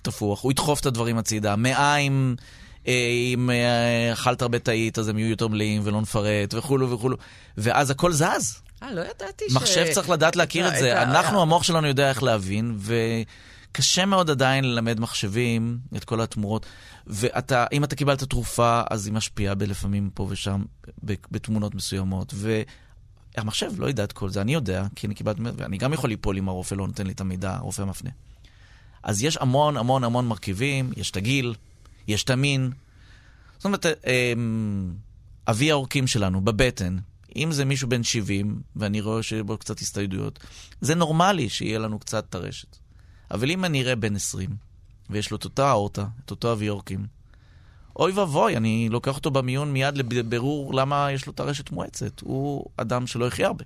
[0.02, 1.56] תפוח, הוא ידחוף את הדברים הצידה.
[1.56, 2.36] מעיים,
[2.84, 2.88] uh,
[3.34, 7.16] אם uh, אכלת הרבה תאית, אז הם יהיו יותר מלאים ולא נפרט, וכולו וכולו.
[7.56, 8.62] ואז הכל זז.
[8.82, 9.52] אה, לא ידעתי ש...
[9.52, 11.02] מחשב צריך לדעת להכיר את זה.
[11.02, 12.94] אנחנו, המוח שלנו יודע איך להבין, ו...
[13.76, 16.66] קשה מאוד עדיין ללמד מחשבים את כל התמורות.
[17.06, 20.62] ואתה, אם אתה קיבלת תרופה, אז היא משפיעה בלפעמים פה ושם,
[21.02, 22.34] בתמונות מסוימות.
[23.36, 26.38] והמחשב לא ידע את כל זה, אני יודע, כי אני קיבלתי, ואני גם יכול ליפול
[26.38, 28.10] אם הרופא לא נותן לי את המידע, הרופא מפנה.
[29.02, 31.54] אז יש המון המון המון מרכיבים, יש את הגיל,
[32.08, 32.70] יש את המין.
[33.56, 34.94] זאת אומרת, אמ,
[35.48, 36.96] אבי העורקים שלנו בבטן,
[37.36, 40.38] אם זה מישהו בן 70, ואני רואה שיש בו קצת הסתיידויות,
[40.80, 42.85] זה נורמלי שיהיה לנו קצת טרשת.
[43.30, 44.50] אבל אם אני אראה בן 20,
[45.10, 47.06] ויש לו את אותה האורטה, את אותו אבי יורקים,
[47.98, 52.20] אוי ואבוי, אני לוקח אותו במיון מיד לבירור למה יש לו את הרשת מואצת.
[52.20, 53.64] הוא אדם שלא יחיה הרבה.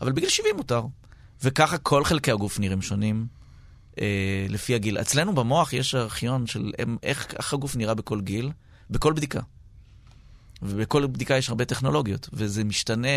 [0.00, 0.82] אבל בגיל 70 מותר.
[1.42, 3.26] וככה כל חלקי הגוף נראים שונים.
[4.00, 5.00] אה, לפי הגיל.
[5.00, 8.50] אצלנו במוח יש ארכיון של הם, איך, איך הגוף נראה בכל גיל,
[8.90, 9.40] בכל בדיקה.
[10.62, 13.08] ובכל בדיקה יש הרבה טכנולוגיות, וזה משתנה...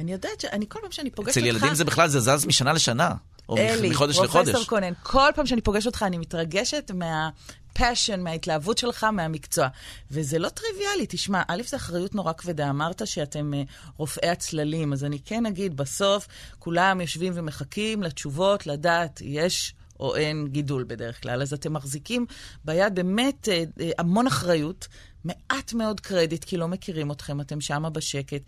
[0.00, 1.62] אני יודעת שאני כל פעם שאני פוגשת אצל אותך...
[1.62, 3.14] ילדים זה בכלל, זה זז משנה לשנה,
[3.48, 4.66] או אלי, מחודש פרופסור לחודש.
[4.66, 9.68] קונן, כל פעם שאני פוגשת אותך אני מתרגשת מהפאשן, מההתלהבות שלך, מהמקצוע.
[10.10, 12.70] וזה לא טריוויאלי, תשמע, א', זו אחריות נורא כבדה.
[12.70, 16.28] אמרת שאתם uh, רופאי הצללים, אז אני כן אגיד, בסוף
[16.58, 19.74] כולם יושבים ומחכים לתשובות, לדעת, יש...
[20.00, 21.42] או אין גידול בדרך כלל.
[21.42, 22.26] אז אתם מחזיקים
[22.64, 24.88] ביד באמת אה, אה, המון אחריות,
[25.24, 28.42] מעט מאוד קרדיט, כי לא מכירים אתכם, אתם שמה בשקט,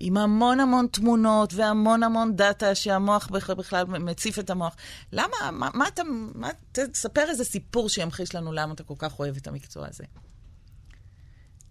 [0.00, 4.76] עם המון המון תמונות והמון המון דאטה שהמוח בכלל, בכלל מציף את המוח.
[5.12, 6.02] למה, מה, מה אתה,
[6.34, 10.04] מה, תספר איזה סיפור שימחיש לנו למה אתה כל כך אוהב את המקצוע הזה.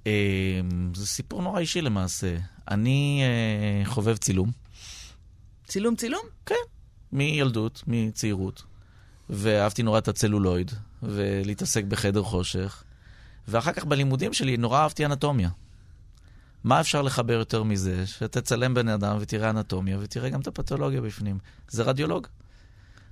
[0.08, 0.62] אה,
[0.95, 2.38] זה סיפור נורא אישי למעשה.
[2.67, 4.52] אני אה, חובב צילום.
[5.67, 6.22] צילום צילום?
[6.45, 6.56] כן,
[7.12, 8.63] מילדות, מצעירות.
[9.30, 10.72] ואהבתי נורא את הצלולויד,
[11.04, 12.84] ולהתעסק בחדר חושך.
[13.49, 15.49] ואחר כך בלימודים שלי נורא אהבתי אנטומיה.
[16.63, 18.07] מה אפשר לחבר יותר מזה?
[18.07, 21.38] שתצלם בן אדם ותראה אנטומיה ותראה גם את הפתולוגיה בפנים.
[21.69, 22.27] זה רדיולוג.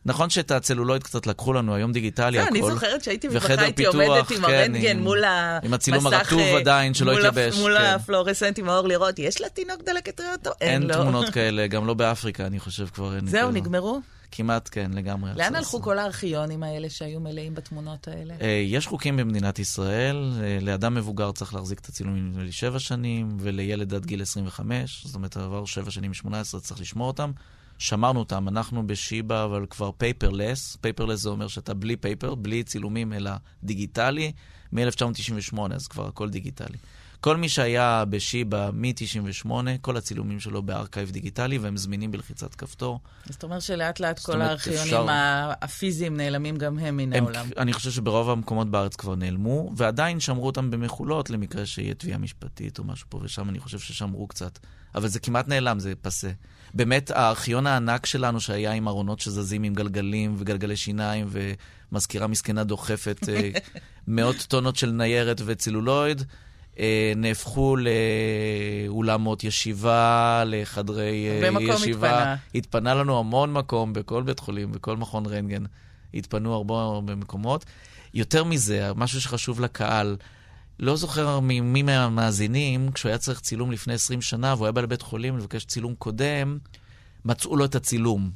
[0.05, 2.49] נכון שאת הצלולויד קצת לקחו לנו, היום דיגיטלי הכל.
[2.49, 5.65] אני זוכרת שהייתי בבכה, הייתי עומדת עם כן, הרנטגן מול המסך.
[5.65, 7.83] עם הצילום הרטוב אה, עדיין, שלא התייבש, מול כן.
[7.83, 10.93] הפלורסנט עם האור לראות, יש לתינוק דלקת ריאות או אין אין לו?
[10.93, 13.27] תמונות כאלה, גם לא באפריקה, אני חושב כבר אין.
[13.27, 13.51] זהו.
[13.51, 14.01] נגמרו?
[14.31, 15.31] כמעט כן, לגמרי.
[15.35, 18.33] לאן הלכו כל הארכיונים האלה שהיו מלאים בתמונות האלה?
[18.41, 22.79] אה, יש חוקים במדינת ישראל, אה, לאדם מבוגר צריך להחזיק את הצילומים נדמה לי שבע
[22.79, 27.31] שנים, ולילד עד גיל 25, זאת אומרת, עבר שבע שנים מ-18, צריך לשמור אותם.
[27.77, 30.77] שמרנו אותם, אנחנו בשיבא, אבל כבר paperless.
[30.81, 33.31] paperless זה אומר שאתה בלי paper, בלי צילומים, אלא
[33.63, 34.31] דיגיטלי,
[34.73, 36.77] מ-1998, אז כבר הכל דיגיטלי.
[37.21, 39.49] כל מי שהיה בשיבא מ-98,
[39.81, 42.99] כל הצילומים שלו בארכייב דיגיטלי, והם זמינים בלחיצת כפתור.
[43.29, 45.05] אז אתה אומר שלאט לאט זאת כל אומרת, הארכיונים אפשר-
[45.61, 47.45] הפיזיים נעלמים גם הם מן הם, העולם.
[47.57, 52.79] אני חושב שברוב המקומות בארץ כבר נעלמו, ועדיין שמרו אותם במכולות למקרה שיהיה תביעה משפטית
[52.79, 54.59] או משהו פה ושם, אני חושב ששמרו קצת.
[54.95, 56.29] אבל זה כמעט נעלם, זה פסה.
[56.73, 61.27] באמת, הארכיון הענק שלנו שהיה עם ארונות שזזים עם גלגלים וגלגלי שיניים,
[61.91, 63.49] ומזכירה מסכנה דוחפת אה,
[64.07, 66.23] מאות טונות של ניירת וצילולויד,
[67.15, 67.75] נהפכו
[68.87, 72.09] לאולמות ישיבה, לחדרי אה, ישיבה.
[72.09, 72.35] התפנה.
[72.55, 75.63] התפנה לנו המון מקום בכל בית חולים, בכל מכון רנטגן.
[76.13, 77.65] התפנו הרבה הרבה מקומות.
[78.13, 80.17] יותר מזה, משהו שחשוב לקהל,
[80.79, 85.01] לא זוכר מי מהמאזינים, כשהוא היה צריך צילום לפני 20 שנה, והוא היה בא לבית
[85.01, 86.57] חולים לבקש צילום קודם,
[87.25, 88.31] מצאו לו את הצילום.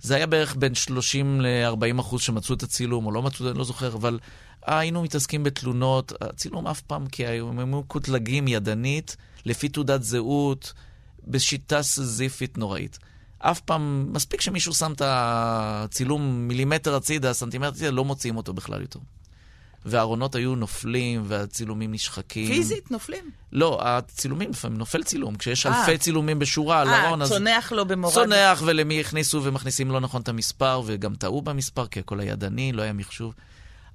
[0.00, 3.64] זה היה בערך בין 30 ל-40 אחוז שמצאו את הצילום, או לא מצאו, אני לא
[3.64, 4.28] זוכר, אבל אה,
[4.66, 6.12] היינו מתעסקים בתלונות.
[6.20, 10.72] הצילום אף פעם, כי הם היו קוטלגים ידנית, לפי תעודת זהות,
[11.28, 12.98] בשיטה סזיפית נוראית.
[13.38, 18.80] אף פעם, מספיק שמישהו שם את הצילום מילימטר הצידה, סנטימטר הצידה, לא מוציאים אותו בכלל
[18.80, 19.00] איתו.
[19.84, 22.46] והארונות היו נופלים, והצילומים נשחקים.
[22.46, 23.30] פיזית נופלים.
[23.52, 25.34] לא, הצילומים, לפעמים נופל צילום.
[25.34, 25.80] כשיש אה.
[25.80, 27.28] אלפי צילומים בשורה על אה, ארון, אז...
[27.28, 28.14] צונח לו במורד.
[28.14, 32.72] צונח, ולמי הכניסו ומכניסים לא נכון את המספר, וגם טעו במספר, כי הכל היה ידני,
[32.72, 33.34] לא היה מחשוב.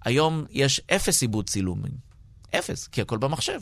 [0.05, 1.91] היום יש אפס עיבוד צילומים.
[2.55, 3.59] אפס, כי הכל במחשב.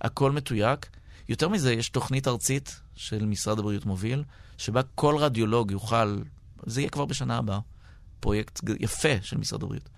[0.00, 0.86] הכל מתויק.
[1.28, 4.24] יותר מזה, יש תוכנית ארצית של משרד הבריאות מוביל,
[4.58, 6.18] שבה כל רדיולוג יוכל,
[6.66, 7.58] זה יהיה כבר בשנה הבאה,
[8.20, 9.88] פרויקט יפה של משרד הבריאות,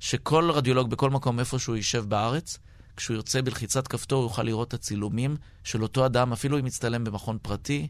[0.00, 2.58] שכל רדיולוג בכל מקום איפה שהוא יישב בארץ,
[2.96, 7.04] כשהוא ירצה בלחיצת כפתור, הוא יוכל לראות את הצילומים של אותו אדם, אפילו אם יצטלם
[7.04, 7.88] במכון פרטי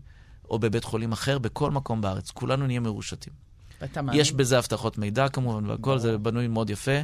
[0.50, 2.30] או בבית חולים אחר, בכל מקום בארץ.
[2.30, 3.32] כולנו נהיה מרושתים.
[4.12, 7.00] יש בזה אבטחות מידע כמובן, והכל, זה בנוי מאוד יפה.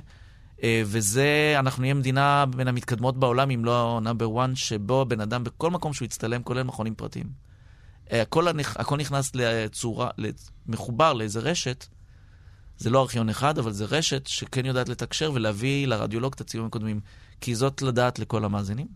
[0.63, 5.45] אה, וזה, אנחנו נהיה מדינה בין המתקדמות בעולם, אם לא נאמבר 1, שבו הבן אדם,
[5.45, 7.27] בכל מקום שהוא יצטלם, כולל מכונים פרטיים.
[8.13, 11.87] אה, הכל, הכל נכנס לצורה, לצ- מחובר לאיזה רשת,
[12.79, 17.01] זה לא ארכיון אחד, אבל זה רשת שכן יודעת לתקשר ולהביא לרדיולוג את הצילומים הקודמים.
[17.41, 18.87] כי זאת לדעת לכל המאזינים,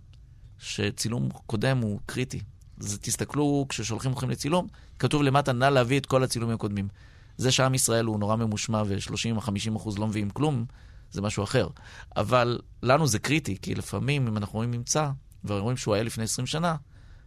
[0.59, 2.41] שצילום קודם הוא קריטי.
[2.81, 4.67] אז תסתכלו, כששולחים אתכם לצילום,
[4.99, 6.89] כתוב למטה, נא להביא את כל הצילומים הקודמים.
[7.37, 10.65] זה שעם ישראל הוא נורא ממושמע ו-30-50 אחוז לא מביאים כלום,
[11.11, 11.69] זה משהו אחר.
[12.17, 15.11] אבל לנו זה קריטי, כי לפעמים, אם אנחנו רואים ממצא,
[15.45, 16.77] ורואים שהוא היה לפני 20 שנה,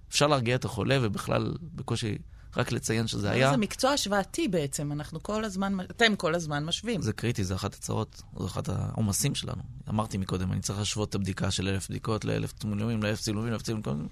[0.09, 2.17] אפשר להרגיע את החולה, ובכלל, בקושי,
[2.57, 3.51] רק לציין שזה היה.
[3.51, 7.01] זה מקצוע השוואתי בעצם, אנחנו כל הזמן, אתם כל הזמן משווים.
[7.01, 9.61] זה קריטי, זה אחת הצרות, זה אחת העומסים שלנו.
[9.89, 13.61] אמרתי מקודם, אני צריך להשוות את הבדיקה של אלף בדיקות לאלף צילומים, לאלף צילומים, לאלף
[13.61, 14.07] צילומים.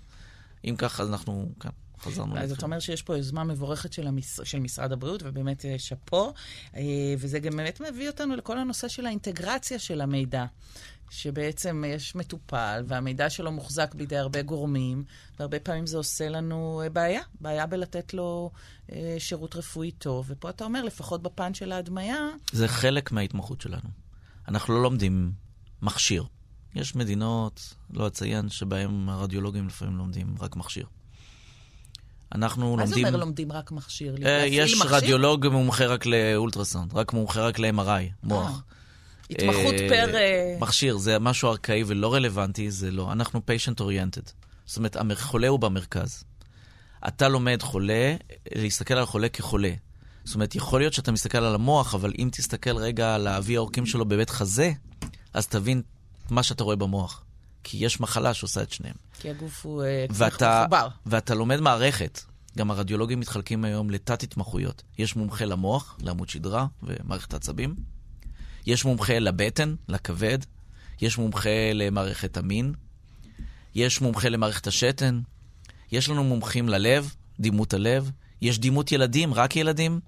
[0.65, 1.69] אם ככה, אז אנחנו, כן,
[2.01, 4.39] חזרנו אז אתה אומר שיש פה יוזמה מבורכת של, המש...
[4.43, 6.33] של משרד הבריאות, ובאמת אה, שאפו,
[6.75, 6.81] אה,
[7.17, 10.45] וזה גם באמת מביא אותנו לכל הנושא של האינטגרציה של המידע.
[11.11, 15.03] שבעצם יש מטופל, והמידע שלו מוחזק בידי הרבה גורמים,
[15.39, 18.51] והרבה פעמים זה עושה לנו אה, בעיה, בעיה בלתת לו
[18.91, 20.25] אה, שירות רפואי טוב.
[20.29, 22.27] ופה אתה אומר, לפחות בפן של ההדמיה...
[22.51, 23.89] זה חלק מההתמחות שלנו.
[24.47, 25.31] אנחנו לא לומדים
[25.81, 26.23] מכשיר.
[26.75, 30.85] יש מדינות, לא אציין, שבהן הרדיולוגים לפעמים לומדים רק מכשיר.
[32.36, 33.04] אנחנו מה לומדים...
[33.04, 34.15] מה זה אומר לומדים רק מכשיר?
[34.26, 34.96] אה, יש מכשיר?
[34.96, 38.63] רדיולוג מומחה רק לאולטרסאונד, רק מומחה רק ל-MRI, מוח.
[39.30, 40.15] התמחות אה, פר...
[40.15, 43.12] אה, מכשיר, זה משהו ארכאי ולא רלוונטי, זה לא.
[43.12, 44.32] אנחנו patient oriented.
[44.65, 46.24] זאת אומרת, החולה הוא במרכז.
[47.08, 48.15] אתה לומד חולה,
[48.56, 49.72] להסתכל על החולה כחולה.
[50.24, 53.86] זאת אומרת, יכול להיות שאתה מסתכל על המוח, אבל אם תסתכל רגע על האבי העורקים
[53.86, 54.72] שלו בבית חזה,
[55.34, 55.82] אז תבין
[56.30, 57.24] מה שאתה רואה במוח.
[57.63, 58.96] כי יש מחלה שעושה את שניהם.
[59.21, 60.88] כי הגוף הוא אה, ואתה, מחובר.
[61.05, 62.21] ואתה לומד מערכת.
[62.57, 64.84] גם הרדיולוגים מתחלקים היום לתת-התמחויות.
[64.97, 67.75] יש מומחה למוח, לעמוד שדרה ומערכת העצבים.
[68.65, 70.38] יש מומחה לבטן, לכבד.
[71.01, 72.73] יש מומחה למערכת המין.
[73.75, 75.21] יש מומחה למערכת השתן.
[75.91, 78.12] יש לנו מומחים ללב, דימות הלב.
[78.41, 79.99] יש דימות ילדים, רק ילדים.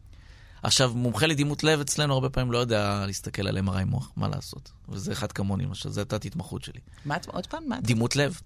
[0.63, 4.71] עכשיו, מומחה לדימות לב אצלנו הרבה פעמים לא יודע להסתכל על MRI מוח, מה לעשות?
[4.89, 6.80] וזה אחד כמוני, למשל, זו התת-התמחות שלי.
[7.06, 7.63] מה עוד פעם?
[7.67, 7.82] מה?
[7.82, 8.41] דימות לב.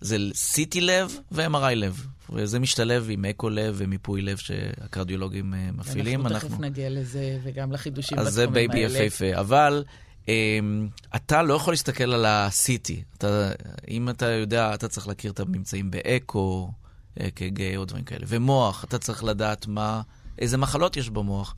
[0.00, 0.16] זה
[0.54, 2.06] CT לב ו-MRI לב.
[2.32, 6.26] וזה משתלב עם אקו לב ומיפוי לב שהקרדיולוגים אה, מפעילים.
[6.26, 9.04] אנחנו תכף נגיע לזה, וגם לחידושים אז זה בתחומים baby האלה.
[9.04, 9.40] יפהפה.
[9.40, 9.84] אבל
[10.28, 12.90] אמ, אתה לא יכול להסתכל על ה-CT.
[13.18, 13.50] אתה,
[13.88, 16.72] אם אתה יודע, אתה צריך להכיר את הממצאים באקו,
[17.18, 18.26] אק"ג או דברים כאלה.
[18.28, 20.00] ומוח, אתה צריך לדעת מה,
[20.38, 21.54] איזה מחלות יש במוח.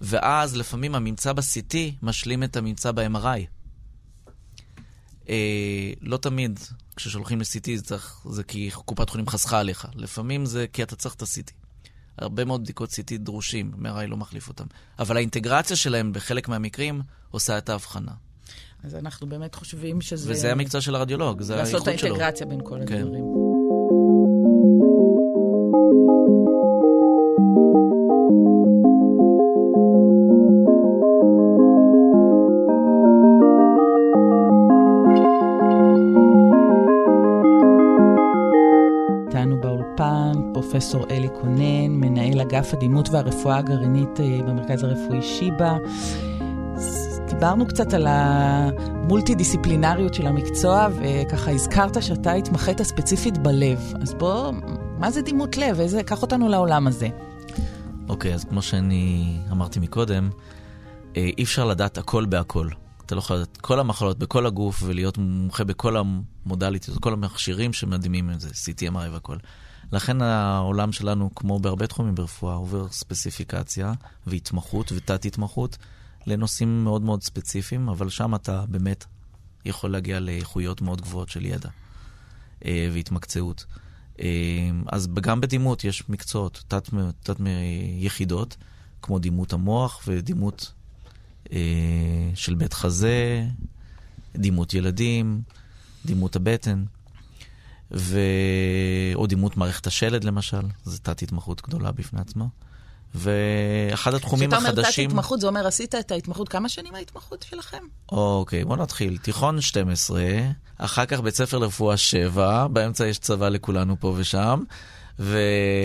[0.00, 3.61] ואז לפעמים הממצא ב-CT משלים את הממצא ב-MRI.
[5.28, 6.60] אה, לא תמיד
[6.96, 9.86] כששולחים ל-CT זה, צריך, זה כי קופת חולים חסכה עליך.
[9.94, 11.52] לפעמים זה כי אתה צריך את ה-CT.
[12.18, 14.64] הרבה מאוד בדיקות CT דרושים, MRI לא מחליף אותם.
[14.98, 18.12] אבל האינטגרציה שלהם בחלק מהמקרים עושה את ההבחנה.
[18.84, 20.32] אז אנחנו באמת חושבים שזה...
[20.32, 22.08] וזה המקצוע של הרדיולוג, זה לעשות את האיכות שלו.
[22.08, 22.94] האינטגרציה בין כל כן.
[22.94, 23.51] הדברים.
[40.62, 45.76] פרופסור אלי קונן, מנהל אגף הדימות והרפואה הגרעינית אה, במרכז הרפואי שיבא.
[47.28, 53.92] דיברנו קצת על המולטי-דיסציפלינריות של המקצוע, וככה הזכרת שאתה התמחית ספציפית בלב.
[54.02, 54.52] אז בוא,
[54.98, 55.80] מה זה דימות לב?
[55.80, 57.08] איזה, קח אותנו לעולם הזה.
[58.08, 60.30] אוקיי, אז כמו שאני אמרתי מקודם,
[61.16, 62.68] אה, אי אפשר לדעת הכל בהכל.
[63.06, 68.30] אתה לא יכול לדעת כל המחלות בכל הגוף ולהיות מומחה בכל המודליטיות, כל המכשירים שמדהימים
[68.30, 69.36] את זה, CT, MRI והכל.
[69.92, 73.92] לכן העולם שלנו, כמו בהרבה תחומים ברפואה, עובר ספציפיקציה
[74.26, 75.78] והתמחות ותת-התמחות
[76.26, 79.04] לנושאים מאוד מאוד ספציפיים, אבל שם אתה באמת
[79.64, 81.68] יכול להגיע לאיכויות מאוד גבוהות של ידע
[82.64, 83.66] אה, והתמקצעות.
[84.20, 84.26] אה,
[84.86, 86.88] אז גם בדימות יש מקצועות, תת,
[87.22, 87.36] תת
[87.98, 88.56] יחידות,
[89.02, 90.72] כמו דימות המוח ודימות
[91.52, 91.58] אה,
[92.34, 93.46] של בית חזה,
[94.36, 95.42] דימות ילדים,
[96.06, 96.84] דימות הבטן,
[97.96, 98.20] ו...
[99.14, 102.44] או דימות מערכת השלד למשל, זו תת-התמחות גדולה בפני עצמה.
[103.14, 105.08] ואחד התחומים כשאתה אומר החדשים...
[105.08, 107.82] תת-התמחות, זה אומר עשית את ההתמחות, כמה שנים ההתמחות שלכם?
[108.12, 109.18] אוקיי, בוא נתחיל.
[109.18, 110.22] תיכון 12,
[110.78, 114.62] אחר כך בית ספר לרפואה 7, באמצע יש צבא לכולנו פה ושם.
[115.18, 115.38] ואחר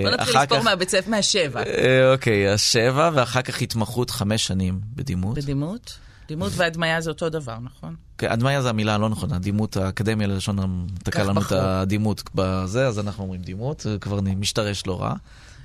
[0.04, 0.42] בוא נתחיל כך...
[0.42, 1.64] לספור מהבית ספר, מהשבע.
[1.64, 5.38] אה, אוקיי, השבע, ואחר כך התמחות חמש שנים בדימות.
[5.38, 6.00] בדימות?
[6.28, 7.96] דימות והדמיה זה אותו דבר, נכון?
[8.18, 11.60] כן, הדמיה זה המילה הלא נכונה, דימות, האקדמיה ללשון תקע לנו את בחרו.
[11.60, 15.14] הדימות בזה, אז אנחנו אומרים דימות, זה כבר משתרש לא רע.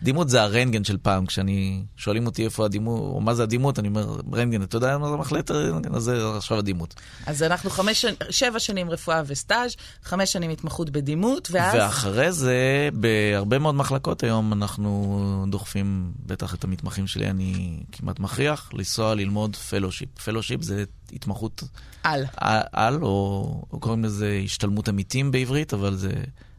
[0.03, 3.89] דימות זה הרנטגן של פעם, כשאני, שואלים אותי איפה הדימות, או מה זה הדימות, אני
[3.89, 6.95] אומר, רנטגן, אתה יודע מה זה מחלקת רנטגן, אז זה עכשיו הדימות.
[7.27, 11.75] אז אנחנו חמש, שבע שנים רפואה וסטאז', חמש שנים התמחות בדימות, ואז...
[11.75, 18.71] ואחרי זה, בהרבה מאוד מחלקות היום אנחנו דוחפים, בטח את המתמחים שלי, אני כמעט מכריח,
[18.73, 20.19] לנסוע ללמוד fellowship.
[20.19, 21.63] fellowship זה התמחות
[22.03, 22.25] על.
[22.73, 26.11] על, או, או קוראים לזה השתלמות עמיתים בעברית, אבל זה,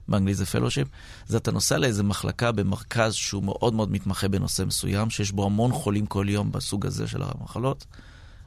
[0.08, 0.88] באנגלית זה פלושיפ.
[1.28, 5.72] זה אתה נוסע לאיזה מחלקה במרכז שהוא מאוד מאוד מתמחה בנושא מסוים, שיש בו המון
[5.72, 7.86] חולים כל יום בסוג הזה של המחלות,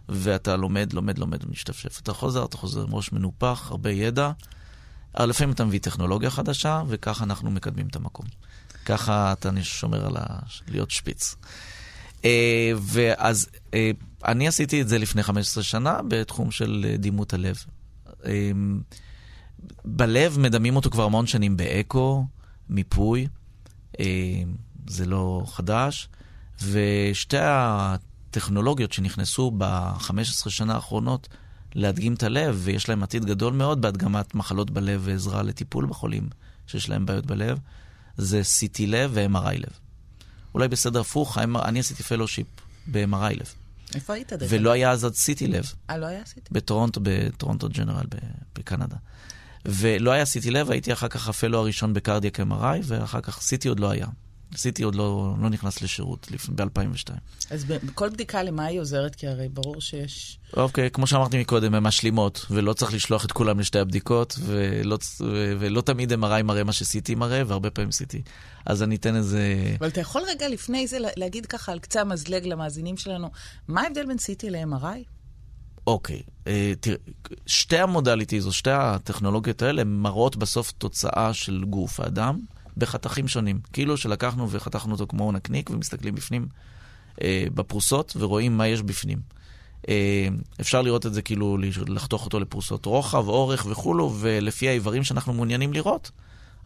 [0.09, 2.01] ואתה לומד, לומד, לומד ומשתפשף.
[2.01, 4.31] אתה חוזר, אתה חוזר עם ראש מנופח, הרבה ידע.
[5.17, 8.27] אבל לפעמים אתה מביא טכנולוגיה חדשה, וככה אנחנו מקדמים את המקום.
[8.85, 10.39] ככה אתה שומר על ה...
[10.69, 11.37] להיות שפיץ.
[12.25, 13.91] אה, ואז אה,
[14.25, 17.65] אני עשיתי את זה לפני 15 שנה בתחום של אה, דימות הלב.
[19.85, 22.27] בלב מדמים אותו כבר המון שנים באקו,
[22.69, 23.27] מיפוי,
[24.01, 24.05] אה,
[24.89, 26.09] זה לא חדש,
[26.63, 31.29] ושתי הטכנולוגיות שנכנסו ב-15 שנה האחרונות
[31.75, 36.29] להדגים את הלב, ויש להם עתיד גדול מאוד בהדגמת מחלות בלב ועזרה לטיפול בחולים
[36.67, 37.59] שיש להם בעיות בלב,
[38.17, 39.79] זה CT לב ו-MRI לב.
[40.55, 42.47] אולי בסדר הפוך, אני עשיתי פלושיפ
[42.87, 43.55] ב-MRI לב.
[43.95, 45.73] איפה היית ולא היה אז עד סיטי לב.
[45.91, 46.49] אה, לא היה סיטי?
[46.51, 48.07] בטורונטו, בטורונטו ג'נרל
[48.55, 48.97] בקנדה.
[49.69, 53.81] ולא היה סיטי לב, הייתי אחר כך הפלו הראשון בקרדיאק MRI, ואחר כך סיטי עוד
[53.81, 54.07] לא היה.
[54.57, 57.13] סיטי עוד לא, לא נכנס לשירות ב-2002.
[57.51, 59.15] אז בכל בדיקה למה היא עוזרת?
[59.15, 60.39] כי הרי ברור שיש...
[60.57, 64.99] אוקיי, כמו שאמרתי מקודם, הן משלימות, ולא צריך לשלוח את כולם לשתי הבדיקות, ולא,
[65.59, 68.23] ולא תמיד MRI מראה מה שסיטי מראה, והרבה פעמים סיטי.
[68.67, 69.43] אז אני אתן איזה...
[69.79, 73.31] אבל אתה יכול רגע לפני זה להגיד ככה על קצה המזלג למאזינים שלנו,
[73.69, 75.16] מה ההבדל בין סיטי ל-MRI?
[75.87, 76.97] אוקיי, אה, תראה,
[77.47, 82.41] שתי המודליטיז, או שתי הטכנולוגיות האלה, מראות בסוף תוצאה של גוף האדם.
[82.77, 83.61] בחתכים שונים.
[83.73, 86.49] כאילו שלקחנו וחתכנו אותו כמו נקניק ומסתכלים בפנים
[87.23, 89.19] אה, בפרוסות ורואים מה יש בפנים.
[89.89, 90.29] אה,
[90.61, 95.73] אפשר לראות את זה כאילו, לחתוך אותו לפרוסות רוחב, אורך וכולו, ולפי האיברים שאנחנו מעוניינים
[95.73, 96.11] לראות,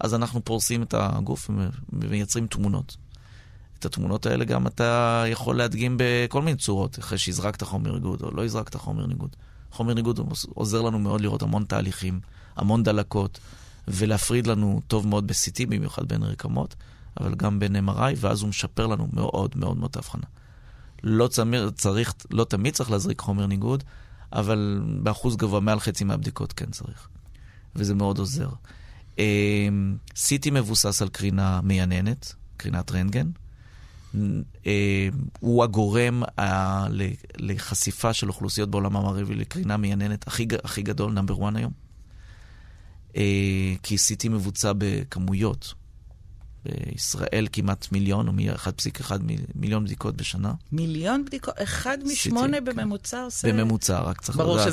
[0.01, 1.51] אז אנחנו פורסים את הגוף
[1.93, 2.97] ומייצרים תמונות.
[3.81, 8.31] את התמונות האלה גם אתה יכול להדגים בכל מיני צורות, אחרי שהזרקת חומר ניגוד או
[8.31, 9.37] לא הזרקת חומר ניגוד.
[9.71, 10.21] חומר ניגוד
[10.55, 12.21] עוזר לנו מאוד לראות המון תהליכים,
[12.57, 13.41] המון דלקות.
[13.89, 16.75] ולהפריד לנו טוב מאוד ב-CT, במיוחד בין רקמות,
[17.21, 20.27] אבל גם בין MRI, ואז הוא משפר לנו מאוד מאוד מאוד את ההבחנה.
[21.03, 21.29] לא,
[22.31, 23.85] לא תמיד צריך להזריק חומר ניגוד,
[24.33, 27.09] אבל באחוז גבוה, מעל חצי מהבדיקות כן צריך.
[27.77, 28.49] וזה מאוד עוזר.
[29.19, 33.31] אמ, CT מבוסס על קרינה מייננת, קרינת רנטגן.
[34.15, 34.43] אמ,
[35.41, 36.23] הוא הגורם
[37.39, 41.73] לחשיפה של אוכלוסיות בעולם המערבי לקרינה מייננת הכי, הכי גדול, נאמבר 1 היום.
[43.17, 45.75] אה, כי CT מבוצע בכמויות.
[46.65, 48.33] בישראל כמעט מיליון, או
[49.03, 49.13] 1.1
[49.55, 50.53] מיליון בדיקות בשנה.
[50.73, 51.55] מיליון בדיקות?
[51.63, 52.65] אחד משמונה כן.
[52.65, 53.53] בממוצע עושה...
[53.53, 54.73] בממוצע, רק צריך לדעת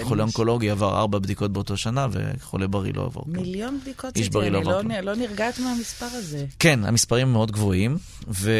[0.00, 0.20] שחולה כן.
[0.20, 3.20] אונקולוגי עבר ארבע בדיקות באותו שנה, וחולה בריא לא עבר.
[3.26, 4.82] מיליון בדיקות איש בריא לא עבר.
[4.82, 6.46] לא, לא נרגעת מהמספר הזה.
[6.58, 8.50] כן, המספרים מאוד גבוהים, ו...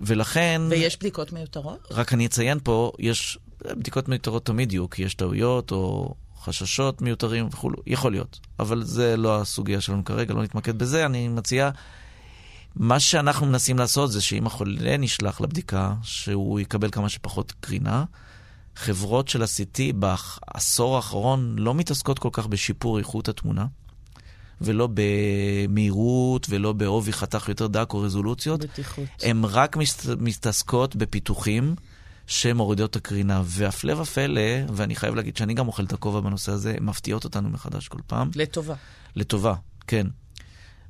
[0.00, 0.62] ולכן...
[0.70, 1.88] ויש בדיקות מיותרות?
[1.90, 3.38] רק אני אציין פה, יש
[3.76, 8.40] בדיקות מיותרות תמיד יהיו, כי יש טעויות, או חששות מיותרים וכולו, יכול להיות.
[8.58, 11.06] אבל זה לא הסוגיה שלנו כרגע, לא נתמקד בזה.
[11.06, 11.70] אני מציע,
[12.76, 18.04] מה שאנחנו מנסים לעשות זה שאם החולה נשלח לבדיקה, שהוא יקבל כמה שפחות קרינה.
[18.76, 23.66] חברות של ה-CT בעשור האחרון לא מתעסקות כל כך בשיפור איכות התמונה,
[24.60, 28.60] ולא במהירות, ולא בעובי חתך יותר דק או רזולוציות.
[28.60, 29.04] בטיחות.
[29.22, 29.76] הן רק
[30.18, 31.74] מתעסקות בפיתוחים.
[32.26, 33.42] שמורידות את הקרינה.
[33.44, 34.40] והפלא ופלא,
[34.72, 38.30] ואני חייב להגיד שאני גם אוכל את הכובע בנושא הזה, מפתיעות אותנו מחדש כל פעם.
[38.34, 38.74] לטובה.
[39.16, 39.54] לטובה,
[39.86, 40.06] כן.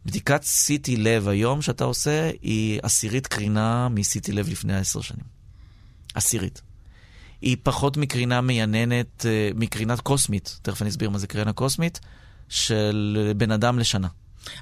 [0.07, 5.25] בדיקת CT לב היום שאתה עושה היא עשירית קרינה מ-CT לב לפני עשר שנים.
[6.15, 6.63] עשירית.
[7.41, 12.01] היא פחות מקרינה מייננת, אה, מקרינת קוסמית, תכף אני אסביר מה זה קרינה קוסמית,
[12.49, 14.09] של בן אדם לשנה.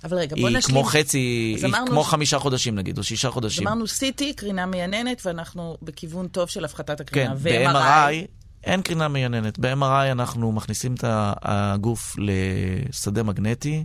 [0.04, 0.54] אבל רגע, בוא נשלים.
[0.54, 1.86] היא כמו חצי, היא אמרנו...
[1.86, 3.68] כמו חמישה חודשים נגיד, או שישה חודשים.
[3.68, 7.34] אמרנו CT, קרינה מייננת, ואנחנו בכיוון טוב של הפחתת הקרינה.
[7.36, 8.26] כן, ב-MRI
[8.64, 9.58] אין קרינה מייננת.
[9.58, 11.04] ב-MRI אנחנו מכניסים את
[11.42, 13.84] הגוף לשדה מגנטי,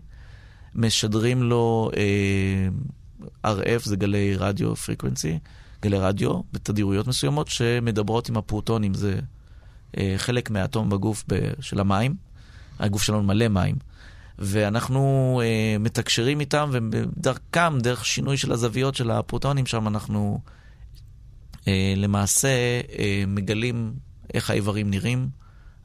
[0.76, 1.92] משדרים לו
[3.44, 5.40] אה, RF, זה גלי רדיו פריקוונסי,
[5.82, 9.20] גלי רדיו, בתדירויות מסוימות, שמדברות עם הפרוטונים, זה
[9.98, 12.16] אה, חלק מהאטום בגוף ב- של המים.
[12.80, 13.76] הגוף שלנו מלא מים.
[14.40, 20.40] ואנחנו אה, מתקשרים איתם, ודרכם, דרך שינוי של הזוויות של הפרוטונים שם, אנחנו
[21.68, 22.48] אה, למעשה
[23.00, 23.94] אה, מגלים
[24.34, 25.30] איך האיברים נראים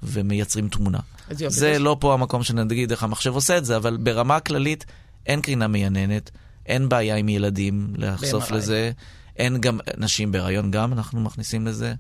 [0.03, 0.99] ומייצרים תמונה.
[1.31, 4.87] זה לא פה המקום שנגיד איך המחשב עושה את זה, אבל ברמה כללית
[5.27, 6.31] אין קרינה מייננת,
[6.67, 8.91] אין בעיה עם ילדים לחשוף לזה,
[9.37, 11.95] אין גם נשים בהיריון גם, אנחנו מכניסים לזה.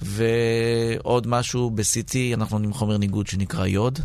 [0.00, 3.98] ועוד משהו, ב-CT אנחנו נותנים חומר ניגוד שנקרא יוד.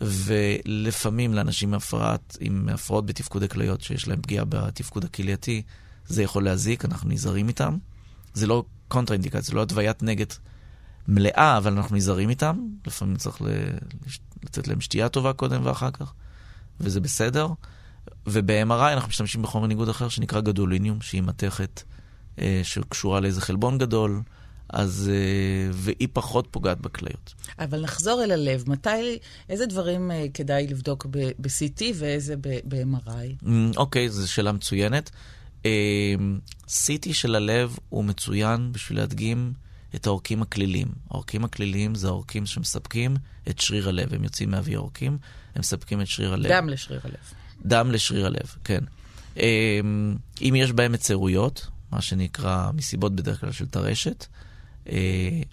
[0.00, 5.62] ולפעמים לאנשים עם הפרעת, עם הפרעות בתפקוד הכליות, שיש להם פגיעה בתפקוד הכלייתי,
[6.06, 7.76] זה יכול להזיק, אנחנו נזהרים איתם.
[8.34, 10.26] זה לא קונטרה-אינדיקציה, זה לא התוויית נגד
[11.08, 12.56] מלאה, אבל אנחנו נזהרים איתם.
[12.86, 13.42] לפעמים צריך
[14.44, 16.12] לתת להם שתייה טובה קודם ואחר כך,
[16.80, 17.48] וזה בסדר.
[18.26, 21.82] וב-MRI אנחנו משתמשים בחומר ניגוד אחר שנקרא גדוליניום, שהיא מתכת
[22.38, 24.22] אה, שקשורה לאיזה חלבון גדול.
[24.68, 27.34] אז, אה, והיא פחות פוגעת בכליות.
[27.58, 28.64] אבל נחזור אל הלב.
[28.66, 31.06] מתי, איזה דברים אה, כדאי לבדוק
[31.38, 33.44] ב-CT ואיזה ב-MRI?
[33.44, 35.10] Mm, אוקיי, זו שאלה מצוינת.
[35.66, 36.14] אה,
[36.68, 39.52] CT של הלב הוא מצוין בשביל להדגים
[39.94, 40.88] את העורקים הכליליים.
[41.10, 43.16] העורקים הכליליים זה העורקים שמספקים
[43.48, 44.14] את שריר הלב.
[44.14, 45.18] הם יוצאים מאבי העורקים,
[45.54, 46.52] הם מספקים את שריר הלב.
[46.52, 47.32] דם לשריר הלב.
[47.66, 48.84] דם לשריר הלב, כן.
[50.42, 54.26] אם יש בהם מצרויות, מה שנקרא מסיבות בדרך כלל של טרשת,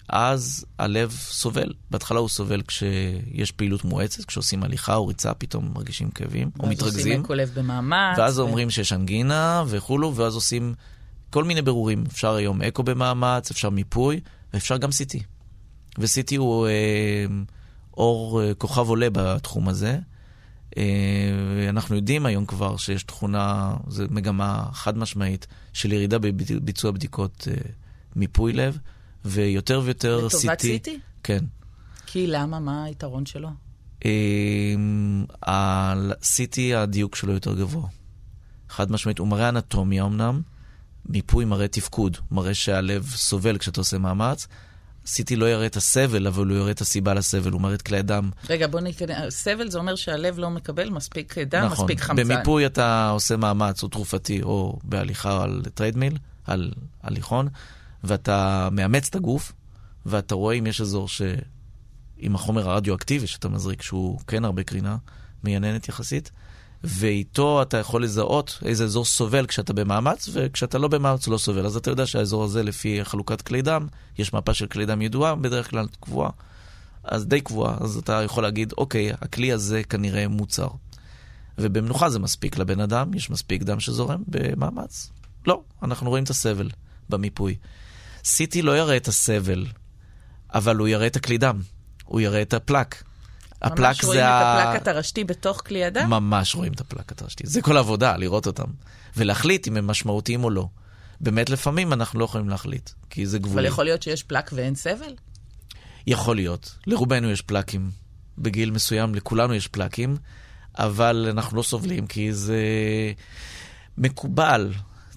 [0.08, 1.72] אז הלב סובל.
[1.90, 6.72] בהתחלה הוא סובל כשיש פעילות מואצת, כשעושים הליכה או ריצה, פתאום מרגישים כאבים או ואז
[6.72, 7.20] עושים מתרכזים.
[7.24, 8.18] אקו לב במאמץ.
[8.18, 10.74] ואז ו- אומרים שיש אנגינה וכולו, ואז עושים
[11.30, 12.04] כל מיני בירורים.
[12.06, 14.20] אפשר היום אקו במאמץ, אפשר מיפוי,
[14.54, 15.18] ואפשר גם CT.
[15.98, 17.26] ו-CT הוא אה,
[17.96, 19.98] אור, אה, כוכב עולה בתחום הזה.
[20.76, 27.48] אה, אנחנו יודעים היום כבר שיש תכונה, זו מגמה חד משמעית של ירידה בביצוע בדיקות
[27.50, 27.56] אה,
[28.16, 28.78] מיפוי לב,
[29.24, 30.36] ויותר ויותר CT.
[30.36, 30.88] לטובת CT?
[31.22, 31.44] כן.
[32.06, 32.60] כי למה?
[32.60, 33.48] מה היתרון שלו?
[35.42, 37.88] ה-CT, הדיוק שלו יותר גבוה.
[38.68, 40.40] חד משמעית, הוא מראה אנטומיה אמנם,
[41.06, 44.46] מיפוי מראה תפקוד, מראה שהלב סובל כשאתה עושה מאמץ.
[45.06, 47.98] CT לא יראה את הסבל, אבל הוא יראה את הסיבה לסבל, הוא מראה את כלי
[47.98, 48.30] הדם.
[48.50, 49.34] רגע, בוא ניכנס.
[49.34, 51.84] סבל זה אומר שהלב לא מקבל מספיק דם, נכון.
[51.84, 52.28] מספיק חמצן.
[52.28, 57.48] במיפוי אתה עושה מאמץ, או תרופתי, או בהליכה על treadmill, על הליכון,
[58.04, 59.52] ואתה מאמץ את הגוף,
[60.06, 61.22] ואתה רואה אם יש אזור ש...
[62.16, 64.96] עם החומר הרדיואקטיבי שאתה מזריק, שהוא כן הרבה קרינה,
[65.44, 66.30] מייננת יחסית,
[66.84, 71.66] ואיתו אתה יכול לזהות איזה אזור סובל כשאתה במאמץ, וכשאתה לא במאמץ הוא לא סובל.
[71.66, 73.86] אז אתה יודע שהאזור הזה, לפי חלוקת כלי דם,
[74.18, 76.30] יש מפה של כלי דם ידועה, בדרך כלל קבועה,
[77.04, 80.68] אז די קבועה, אז אתה יכול להגיד, אוקיי, הכלי הזה כנראה מוצר.
[81.58, 85.10] ובמנוחה זה מספיק לבן אדם, יש מספיק דם שזורם במאמץ.
[85.46, 86.70] לא, אנחנו רואים את הסבל
[87.08, 87.56] במיפוי.
[88.24, 89.66] CT לא יראה את הסבל,
[90.54, 91.60] אבל הוא יראה את הכלי דם,
[92.04, 93.02] הוא יראה את הפלק.
[93.64, 96.10] ממש רואים את הפלק התרשתי בתוך כלי הדם?
[96.10, 97.46] ממש רואים את הפלק התרשתי.
[97.46, 98.64] זה כל העבודה, לראות אותם.
[99.16, 100.68] ולהחליט אם הם משמעותיים או לא.
[101.20, 103.54] באמת, לפעמים אנחנו לא יכולים להחליט, כי זה גבולי.
[103.54, 105.14] אבל יכול להיות שיש פלק ואין סבל?
[106.06, 106.74] יכול להיות.
[106.86, 107.90] לרובנו יש פלקים.
[108.38, 110.16] בגיל מסוים לכולנו יש פלקים,
[110.78, 112.62] אבל אנחנו לא סובלים, כי זה
[113.98, 114.72] מקובל.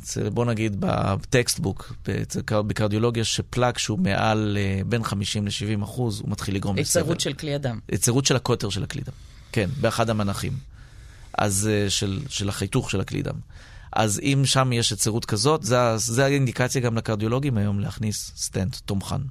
[0.05, 1.93] אצל- בוא נגיד בטקסטבוק,
[2.67, 7.01] בקרדיולוגיה, שפלק שהוא מעל אה, בין 50 ל-70 אחוז, הוא מתחיל לגרום לסבל.
[7.01, 7.79] היצרות של כלי הדם.
[7.89, 9.11] היצרות של הקוטר של הכלי דם.
[9.51, 10.53] כן, באחד המנחים.
[11.37, 13.35] אז אה, של, של החיתוך של הכלי דם.
[13.93, 19.21] אז אם שם יש היצרות כזאת, זה, זה האינדיקציה גם לקרדיולוגים היום להכניס סטנט תומכן.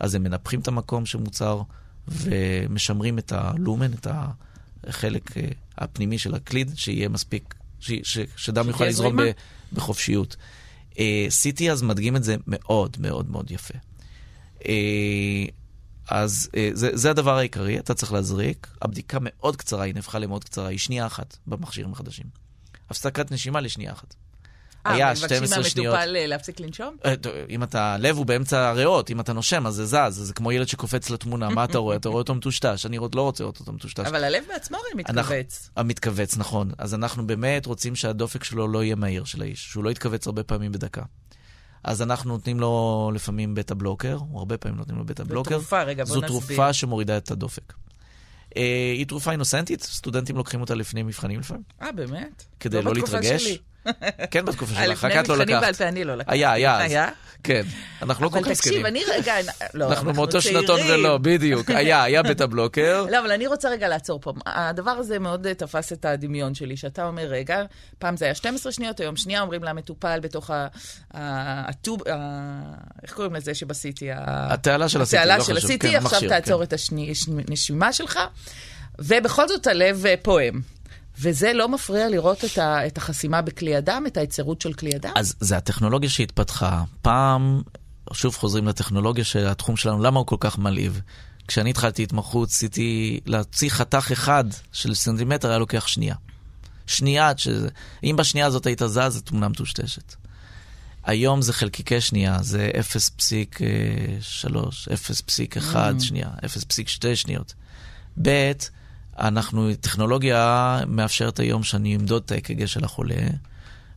[0.00, 1.62] אז הם מנפחים את המקום שמוצר
[2.08, 4.06] ומשמרים את הלומן, את
[4.84, 5.42] החלק אה,
[5.78, 9.30] הפנימי של הקליד, שיהיה מספיק, ש, ש, שדם יוכל לזרום ב.
[9.74, 10.36] בחופשיות.
[10.98, 13.74] אה, CT אז מדגים את זה מאוד מאוד מאוד יפה.
[14.68, 15.44] אה,
[16.10, 18.76] אז אה, זה, זה הדבר העיקרי, אתה צריך להזריק.
[18.82, 22.26] הבדיקה מאוד קצרה, היא נהפכה למאוד קצרה, היא שנייה אחת במכשירים החדשים.
[22.90, 24.14] הפסקת נשימה לשנייה אחת.
[24.84, 25.94] היה 12 מבקשים שניות.
[25.94, 26.96] מהמטופל אה, להפסיק לנשום?
[27.04, 27.14] אה,
[27.48, 30.68] אם אתה, לב הוא באמצע הריאות, אם אתה נושם, אז זה זז, זה כמו ילד
[30.68, 31.96] שקופץ לתמונה, מה אתה רואה?
[31.96, 34.06] אתה רואה אותו מטושטש, אני לא רוצה לראות אותו מטושטש.
[34.06, 35.70] אבל הלב בעצמו הרי מתכווץ.
[35.76, 36.70] המתכווץ, נכון.
[36.78, 40.42] אז אנחנו באמת רוצים שהדופק שלו לא יהיה מהיר של האיש, שהוא לא יתכווץ הרבה
[40.42, 41.02] פעמים בדקה.
[41.84, 45.50] אז אנחנו נותנים לו לפעמים בטה בלוקר, או הרבה פעמים נותנים לו בטה בלוקר.
[45.50, 46.40] תרופה, רגע, בוא זו נסביר.
[46.40, 47.72] תרופה שמורידה את הדופק.
[48.56, 52.44] אה, היא תרופה אינוסנטית, סטודנטים לוקחים אותה לפני מבחנים לפעמים, אה, באמת?
[52.60, 53.42] כדי לא בתקופה להתרגש.
[53.44, 53.58] שלי.
[54.30, 55.82] כן, בתקופה שלך, לפני רק את לא מבחנים בעל לקחת.
[55.82, 56.36] פה אני לא לקחתי.
[56.36, 56.78] היה, היה.
[56.78, 57.08] היה?
[57.44, 57.62] כן,
[58.02, 58.86] אנחנו לא כל כך אבל תקשיב, זקנים.
[58.86, 59.34] אני רגע,
[59.74, 60.80] לא, אנחנו מאותו שנתון.
[60.88, 61.70] ולא, בדיוק.
[61.70, 63.06] היה, היה בטה בלוקר.
[63.10, 64.32] לא, אבל אני רוצה רגע לעצור פה.
[64.46, 67.62] הדבר הזה מאוד אה, תפס את הדמיון שלי, שאתה אומר, רגע,
[67.98, 70.50] פעם זה היה 12 שניות, היום שנייה אומרים למטופל בתוך
[71.14, 72.02] הטוב,
[73.02, 74.08] איך קוראים לזה שבסיטי?
[74.12, 75.78] התעלה של הסיטי, לא חשוב.
[75.78, 76.74] כן, עכשיו תעצור כן.
[76.74, 76.74] את
[77.48, 78.18] הנשימה שלך,
[78.98, 80.73] ובכל זאת הלב אה, פועם.
[81.18, 85.12] וזה לא מפריע לראות את, ה, את החסימה בכלי הדם, את ההיצרות של כלי הדם?
[85.16, 86.82] אז זה הטכנולוגיה שהתפתחה.
[87.02, 87.62] פעם,
[88.12, 91.00] שוב חוזרים לטכנולוגיה של התחום שלנו, למה הוא כל כך מלהיב?
[91.48, 96.14] כשאני התחלתי התמחות, עשיתי להוציא חתך אחד של סנטימטר, היה לוקח שנייה.
[96.86, 97.68] שנייה עד שזה...
[98.04, 100.14] אם בשנייה הזאת היית זז, זו תמונה מטושטשת.
[101.04, 103.58] היום זה חלקיקי שנייה, זה 0.3,
[104.40, 106.02] 0.1 Mm.
[106.02, 107.54] שנייה, 0.2 שניות.
[108.22, 108.52] ב',
[109.18, 113.26] אנחנו, טכנולוגיה מאפשרת היום שאני אמדוד את ה-EKG של החולה,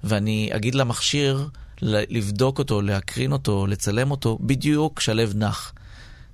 [0.04, 1.50] ואני אגיד למכשיר
[1.82, 5.74] לבדוק אותו, להקרין אותו, לצלם אותו, בדיוק כשהלב נח.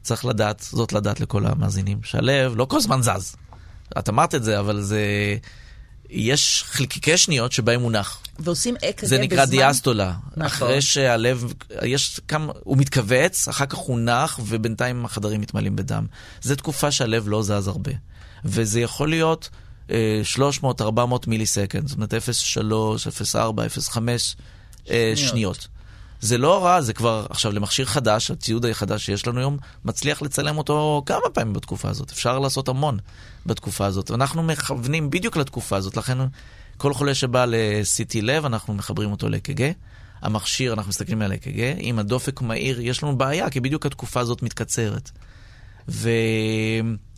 [0.01, 3.35] צריך לדעת, זאת לדעת לכל המאזינים, שהלב לא כל הזמן זז.
[3.99, 5.01] את אמרת את זה, אבל זה...
[6.09, 8.19] יש חלקיקי שניות שבהם הוא נח.
[8.39, 9.57] ועושים אק"ג זה נקרא בזמן...
[9.57, 10.13] דיאסטולה.
[10.37, 10.45] נכון.
[10.45, 16.05] אחרי שהלב, יש כמה, הוא מתכווץ, אחר כך הוא נח, ובינתיים החדרים מתמלאים בדם.
[16.41, 17.91] זו תקופה שהלב לא זז הרבה.
[18.45, 19.49] וזה יכול להיות
[19.91, 20.21] אה,
[20.61, 20.83] 300-400
[21.27, 23.97] מיליסקנד, זאת אומרת 0.3, 0.4, 0.5
[24.89, 25.17] אה, שניות.
[25.17, 25.67] שניות.
[26.23, 30.57] זה לא רע, זה כבר, עכשיו למכשיר חדש, הציוד החדש שיש לנו היום, מצליח לצלם
[30.57, 32.11] אותו כמה פעמים בתקופה הזאת.
[32.11, 32.99] אפשר לעשות המון
[33.45, 34.11] בתקופה הזאת.
[34.11, 36.17] ואנחנו מכוונים בדיוק לתקופה הזאת, לכן
[36.77, 39.61] כל חולה שבא ל-CT לב, אנחנו מחברים אותו ל-EKG.
[40.21, 44.41] המכשיר, אנחנו מסתכלים על ה-EKG, אם הדופק מהיר, יש לנו בעיה, כי בדיוק התקופה הזאת
[44.41, 45.11] מתקצרת.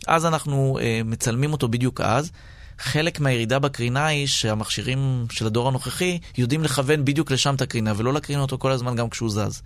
[0.06, 2.30] ואז אנחנו uh, מצלמים אותו בדיוק אז.
[2.78, 8.14] חלק מהירידה בקרינה היא שהמכשירים של הדור הנוכחי יודעים לכוון בדיוק לשם את הקרינה, ולא
[8.14, 9.62] להקרין אותו כל הזמן גם כשהוא זז.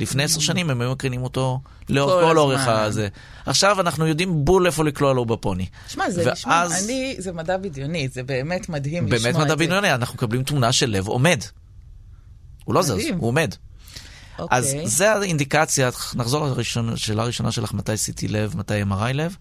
[0.00, 3.08] לפני עשר שנים הם היו מקרינים אותו לאורך כל אורך הזה.
[3.46, 5.66] עכשיו אנחנו יודעים בול איפה לקלוע לו בפוני.
[5.88, 6.38] שמע, זה ואז...
[6.38, 9.32] נשמע, אני, זה מדע בדיוני, זה באמת מדהים לשמוע את זה.
[9.32, 11.40] באמת מדע בדיוני, אנחנו מקבלים תמונה של לב עומד.
[12.64, 12.98] הוא לא מדהים.
[12.98, 13.54] זז, הוא עומד.
[14.38, 14.42] Okay.
[14.50, 14.86] אז אוקיי.
[14.86, 16.48] זה האינדיקציה, נחזור
[16.92, 19.36] לשאלה הראשונה שלך, מתי CT לב, מתי MRI לב.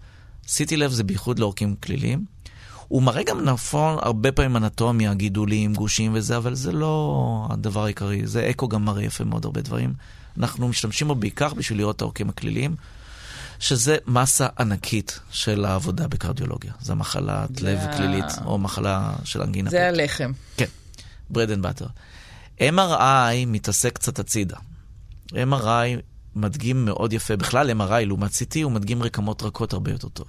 [0.48, 2.26] CT לב זה בייחוד לעורקים כליליים.
[2.88, 8.28] הוא מראה גם נכון הרבה פעמים אנטומיה, גידולים, גושים וזה, אבל זה לא הדבר העיקרי.
[8.28, 9.94] זה אקו גם מראה יפה מאוד הרבה דברים.
[10.38, 12.76] אנחנו משתמשים בו בעיקר בשביל לראות את העורקים הכליליים,
[13.60, 16.74] שזה מסה ענקית של העבודה בקרדיולוגיה.
[16.82, 19.70] זו מחלת לב כלילית, או מחלה של אנגינה.
[19.70, 20.32] זה הלחם.
[20.58, 20.66] כן,
[21.30, 21.88] bread and butter.
[22.60, 24.58] MRI מתעסק קצת הצידה.
[25.32, 26.02] MRI
[26.38, 30.28] מדגים מאוד יפה, בכלל MRI לעומת CT הוא מדגים רקמות רכות הרבה יותר טוב.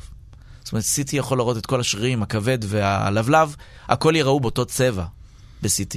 [0.64, 3.56] זאת אומרת, CT יכול לראות את כל השרירים, הכבד והלבלב,
[3.88, 5.04] הכל יראו באותו צבע
[5.62, 5.96] ב-CT.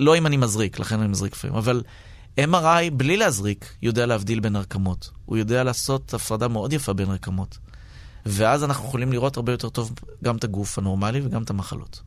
[0.00, 1.82] לא אם אני מזריק, לכן אני מזריק לפעמים, אבל
[2.40, 5.10] MRI, בלי להזריק, יודע להבדיל בין רקמות.
[5.24, 7.58] הוא יודע לעשות הפרדה מאוד יפה בין רקמות.
[8.26, 9.92] ואז אנחנו יכולים לראות הרבה יותר טוב
[10.24, 12.02] גם את הגוף הנורמלי וגם את המחלות.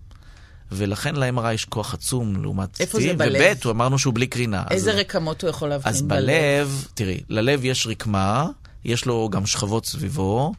[0.72, 2.82] ולכן ל-MRI יש כוח עצום לעומת...
[2.82, 3.58] איפה זה בלב?
[3.58, 4.64] וב' הוא אמרנו שהוא בלי קרינה.
[4.70, 4.98] איזה אז...
[4.98, 6.20] רקמות הוא יכול להבחין בלב?
[6.20, 8.48] אז בלב, תראי, ללב יש רקמה,
[8.86, 10.54] יש לו גם שכבות סביבו,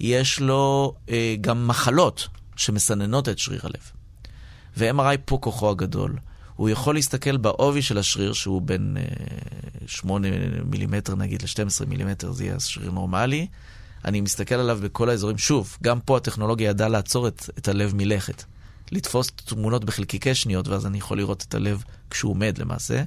[0.00, 3.90] יש לו אה, גם מחלות שמסננות את שריר הלב.
[4.76, 6.16] ו-MRI פה כוחו הגדול.
[6.56, 9.04] הוא יכול להסתכל בעובי של השריר, שהוא בין אה,
[9.86, 10.28] 8
[10.64, 13.46] מילימטר נגיד ל-12 מילימטר, זה יהיה שריר נורמלי.
[14.04, 15.38] אני מסתכל עליו בכל האזורים.
[15.38, 18.44] שוב, גם פה הטכנולוגיה ידעה לעצור את, את הלב מלכת.
[18.92, 23.02] לתפוס תמונות בחלקיקי שניות, ואז אני יכול לראות את הלב כשהוא עומד למעשה.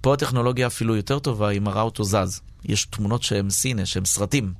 [0.00, 2.40] פה הטכנולוגיה אפילו יותר טובה, היא מראה אותו זז.
[2.64, 4.52] יש תמונות שהן סינס, שהן סרטים.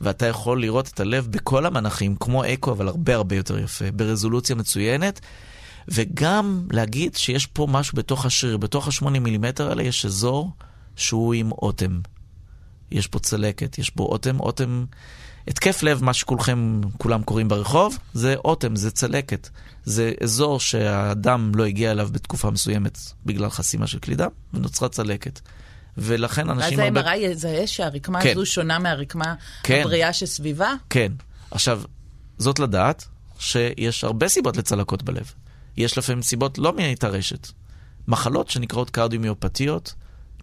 [0.00, 4.56] ואתה יכול לראות את הלב בכל המנחים, כמו אקו, אבל הרבה הרבה יותר יפה, ברזולוציה
[4.56, 5.20] מצוינת.
[5.88, 10.50] וגם להגיד שיש פה משהו בתוך השריר, בתוך השמונה מילימטר האלה יש אזור
[10.96, 12.00] שהוא עם אוטם.
[12.90, 14.84] יש פה צלקת, יש בו אוטם, אוטם
[15.48, 19.48] התקף לב, מה שכולכם, כולם קוראים ברחוב, זה אוטם, זה צלקת.
[19.84, 25.40] זה אזור שהדם לא הגיע אליו בתקופה מסוימת בגלל חסימה של כלי דם, ונוצרה צלקת.
[25.98, 26.78] ולכן אנשים...
[26.78, 27.10] ואז הרבה...
[27.10, 28.30] ה-MRI יזהה שהרקמה כן.
[28.30, 29.80] הזו שונה מהרקמה כן.
[29.80, 30.74] הבריאה שסביבה?
[30.90, 31.12] כן.
[31.50, 31.82] עכשיו,
[32.38, 33.04] זאת לדעת
[33.38, 35.32] שיש הרבה סיבות לצלקות בלב.
[35.76, 37.48] יש לפעמים סיבות לא מהטרשת.
[38.08, 39.94] מחלות שנקראות קרדיומיופתיות,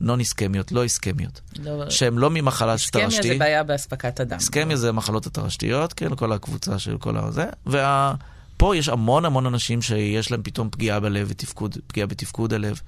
[0.01, 1.41] נון איסקמיות, לא איסקמיות.
[1.59, 1.89] לא...
[1.89, 3.15] שהן לא ממחלה שטרשתית.
[3.15, 4.37] איסקמיה זה בעיה באספקת הדם.
[4.37, 7.45] איסקמיה זה מחלות הטרשתיות, כן, כל הקבוצה של כל הזה.
[7.65, 12.81] ופה יש המון המון אנשים שיש להם פתאום פגיעה בלב ותפקוד, פגיעה בתפקוד הלב,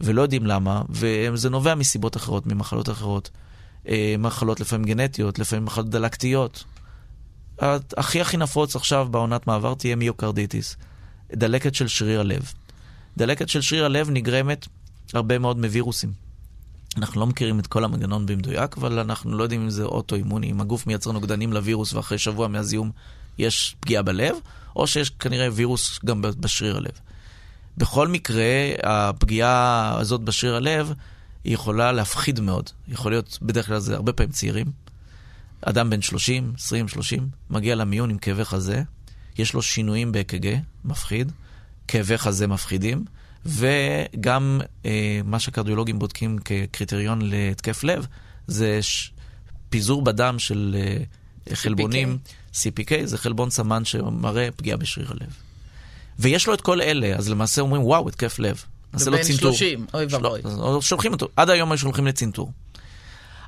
[0.00, 3.30] ולא יודעים למה, וזה נובע מסיבות אחרות, ממחלות אחרות.
[3.88, 6.64] אה, מחלות לפעמים גנטיות, לפעמים מחלות דלקתיות.
[7.96, 10.76] הכי הכי נפוץ עכשיו בעונת מעבר תהיה מיוקרדיטיס,
[11.32, 12.52] דלקת של שריר הלב.
[13.16, 14.66] דלקת של שריר הלב נגרמת
[15.14, 16.25] הרבה מאוד מווירוסים.
[16.96, 20.60] אנחנו לא מכירים את כל המנגנון במדויק, אבל אנחנו לא יודעים אם זה אוטואימוני, אם
[20.60, 22.90] הגוף מייצר נוגדנים לווירוס ואחרי שבוע מהזיהום
[23.38, 24.36] יש פגיעה בלב,
[24.76, 27.00] או שיש כנראה וירוס גם בשריר הלב.
[27.76, 28.44] בכל מקרה,
[28.82, 30.92] הפגיעה הזאת בשריר הלב
[31.44, 32.70] היא יכולה להפחיד מאוד.
[32.88, 34.66] יכול להיות, בדרך כלל זה הרבה פעמים צעירים.
[35.62, 38.82] אדם בן 30, 20, 30, מגיע למיון עם כאבי חזה,
[39.38, 40.46] יש לו שינויים ב-EKG,
[40.84, 41.32] מפחיד,
[41.88, 43.04] כאבי חזה מפחידים,
[43.46, 48.06] וגם אה, מה שקרדיולוגים בודקים כקריטריון להתקף לב,
[48.46, 49.10] זה ש...
[49.68, 52.18] פיזור בדם של אה, חלבונים,
[52.54, 55.36] CPK, זה חלבון סמן שמראה פגיעה בשריר הלב.
[56.18, 58.64] ויש לו את כל אלה, אז למעשה אומרים, וואו, התקף לב.
[58.92, 59.50] נעשה לו צנתור.
[59.50, 60.40] בבין 30, אוי ואבוי.
[60.80, 62.52] שולחים אותו, עד היום היו שולחים לצנתור.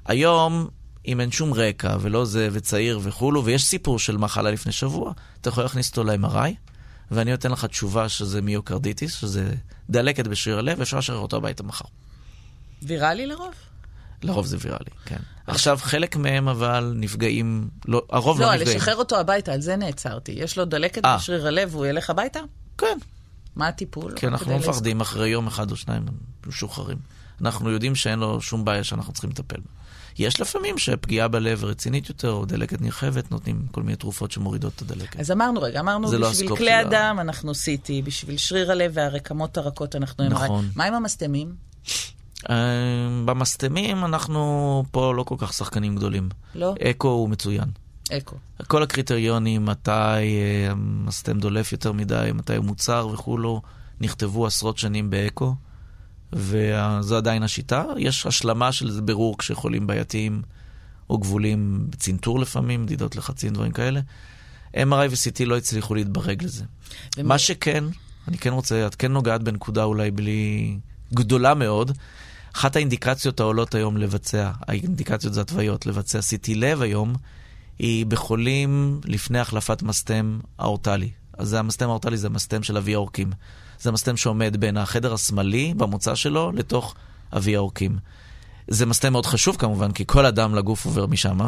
[0.05, 0.69] היום,
[1.07, 5.49] אם אין שום רקע, ולא זה, וצעיר וכולו, ויש סיפור של מחלה לפני שבוע, אתה
[5.49, 6.51] יכול להכניס אותו ל-MRI,
[7.11, 9.55] ואני נותן לך תשובה שזה מיוקרדיטיס, שזה
[9.91, 11.85] דלקת בשריר הלב, אפשר לשחרר אותו הביתה מחר.
[12.83, 13.55] ויראלי לרוב?
[14.23, 15.19] לרוב זה ויראלי, כן.
[15.47, 18.69] עכשיו, חלק מהם אבל נפגעים, לא, הרוב לא, לא נפגעים.
[18.69, 20.33] לא, לשחרר אותו הביתה, על זה נעצרתי.
[20.33, 21.09] יש לו דלקת 아.
[21.09, 21.17] אה.
[21.17, 22.41] בשריר הלב והוא ילך הביתה?
[22.79, 22.99] כן.
[23.57, 24.13] מה הטיפול?
[24.17, 26.07] כי אנחנו לא מפחדים, אחרי יום אחד או שניים
[26.47, 26.99] משוחררים.
[27.41, 29.78] אנחנו יודעים שאין לו שום בעיה שאנחנו צריכים לטפל בה.
[30.19, 34.83] יש לפעמים שפגיעה בלב רצינית יותר, או דלקת נרחבת, נותנים כל מיני תרופות שמורידות את
[34.83, 35.21] הדלקת.
[35.21, 36.81] אז אמרנו, רגע, אמרנו לא בשביל לא כלי שלה...
[36.81, 40.31] הדם אנחנו CT, בשביל שריר הלב והרקמות הרכות אנחנו MRI.
[40.31, 40.69] נכון.
[40.77, 41.55] מה עם המסתמים?
[42.39, 42.51] Uh,
[43.25, 46.29] במסתמים אנחנו פה לא כל כך שחקנים גדולים.
[46.55, 46.75] לא?
[46.91, 47.69] אקו הוא מצוין.
[48.13, 48.37] אקו.
[48.67, 53.63] כל הקריטריונים, מתי uh, המסתם דולף יותר מדי, מתי הוא מוצר וכולו,
[54.01, 55.55] נכתבו עשרות שנים באקו.
[56.33, 57.85] וזו עדיין השיטה.
[57.99, 60.43] יש השלמה של בירור כשחולים בעייתיים
[61.11, 64.01] או גבולים בצנתור לפעמים, מדידות לחצים, דברים כאלה.
[64.75, 66.65] MRI ו-CT לא הצליחו להתברג לזה.
[67.17, 67.29] ומה...
[67.29, 67.85] מה שכן,
[68.29, 70.77] אני כן רוצה, את כן נוגעת בנקודה אולי בלי...
[71.15, 71.93] גדולה מאוד.
[72.57, 77.15] אחת האינדיקציות העולות היום לבצע, האינדיקציות זה התוויות, לבצע CT לב היום,
[77.79, 81.11] היא בחולים לפני החלפת מסתם האורטלי.
[81.39, 83.31] אז המסתם האורטלי זה המסתם של אבי העורקים.
[83.81, 86.95] זה מסתם שעומד בין החדר השמאלי במוצא שלו לתוך
[87.37, 87.99] אבי העורקים.
[88.69, 91.39] זה מסתם מאוד חשוב כמובן, כי כל אדם לגוף עובר משם.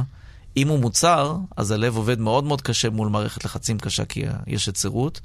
[0.56, 4.68] אם הוא מוצר, אז הלב עובד מאוד מאוד קשה מול מערכת לחצים קשה, כי יש
[4.68, 5.20] יצירות,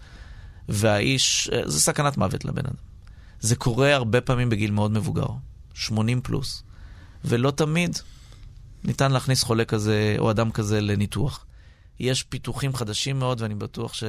[0.70, 2.76] והאיש, זה סכנת מוות לבן אדם.
[3.40, 5.28] זה קורה הרבה פעמים בגיל מאוד מבוגר,
[5.74, 6.64] 80 פלוס,
[7.26, 7.98] ולא תמיד
[8.84, 11.46] ניתן להכניס חולה כזה או אדם כזה לניתוח.
[12.00, 14.04] יש פיתוחים חדשים מאוד, ואני בטוח ש...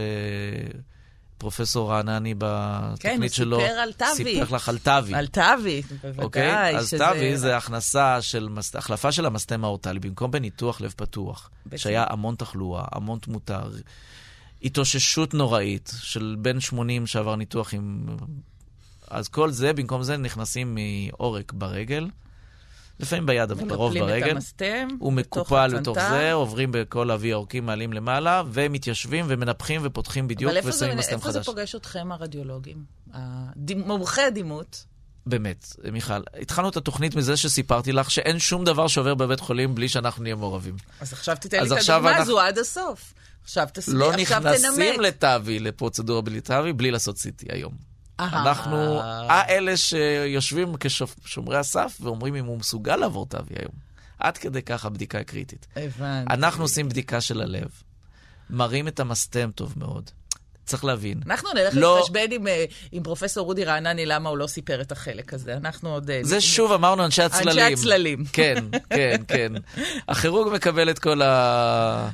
[1.38, 4.34] פרופסור רענני בתוכנית כן, שלו, כן, הוא סיפר על תווי.
[4.40, 5.14] סיפר לך על תווי.
[5.14, 6.24] על תווי, בוודאי.
[6.24, 6.76] אוקיי?
[6.76, 6.98] אז שזה...
[6.98, 11.50] תווי זה הכנסה של, החלפה של המסתם האורטלי, במקום בניתוח לב פתוח.
[11.76, 13.62] שהיה המון תחלואה, המון תמותה,
[14.62, 18.06] התאוששות נוראית של בן 80 שעבר ניתוח עם...
[19.10, 22.08] אז כל זה, במקום זה נכנסים מעורק ברגל.
[23.00, 24.30] לפעמים ביד, אבל לרוב ברגל.
[24.30, 24.88] המסתם.
[24.98, 30.98] הוא מקופל לתוך זה, עוברים בכל אבי העורקים, מעלים למעלה, ומתיישבים ומנפחים ופותחים בדיוק ושמים
[30.98, 31.22] מסתם חדש.
[31.22, 32.84] אבל איפה זה פוגש אתכם, הרדיולוגים?
[33.76, 34.84] מומחי הדימות?
[35.26, 39.88] באמת, מיכל, התחלנו את התוכנית מזה שסיפרתי לך שאין שום דבר שעובר בבית חולים בלי
[39.88, 40.76] שאנחנו נהיה מעורבים.
[41.00, 42.22] אז עכשיו תיתן לי את הדוגמה אנחנו...
[42.22, 43.14] הזו עד הסוף.
[43.44, 44.52] עכשיו תסביר, לא עכשיו תנמק.
[44.52, 47.72] לא נכנסים לטאבי, לפרוצדורה בלי טאבי, בלי לעשות סיטי היום.
[48.18, 50.74] אנחנו האלה שיושבים
[51.24, 53.72] כשומרי הסף ואומרים אם הוא מסוגל לעבור תאבי היום.
[54.18, 55.66] עד כדי כך הבדיקה היא קריטית.
[55.76, 56.34] הבנתי.
[56.34, 57.68] אנחנו עושים בדיקה של הלב,
[58.50, 60.10] מראים את המסתם טוב מאוד.
[60.66, 61.20] צריך להבין.
[61.26, 61.96] אנחנו נלך לא...
[61.96, 65.54] להתחשבן עם, אה, עם פרופסור רודי רענני למה הוא לא סיפר את החלק הזה.
[65.56, 66.10] אנחנו עוד...
[66.10, 67.64] אה, זה שוב אמרנו אנשי הצללים.
[67.64, 68.24] אנשי הצללים.
[68.32, 69.52] כן, כן, כן.
[70.08, 72.08] הכירורג מקבל את כל ה...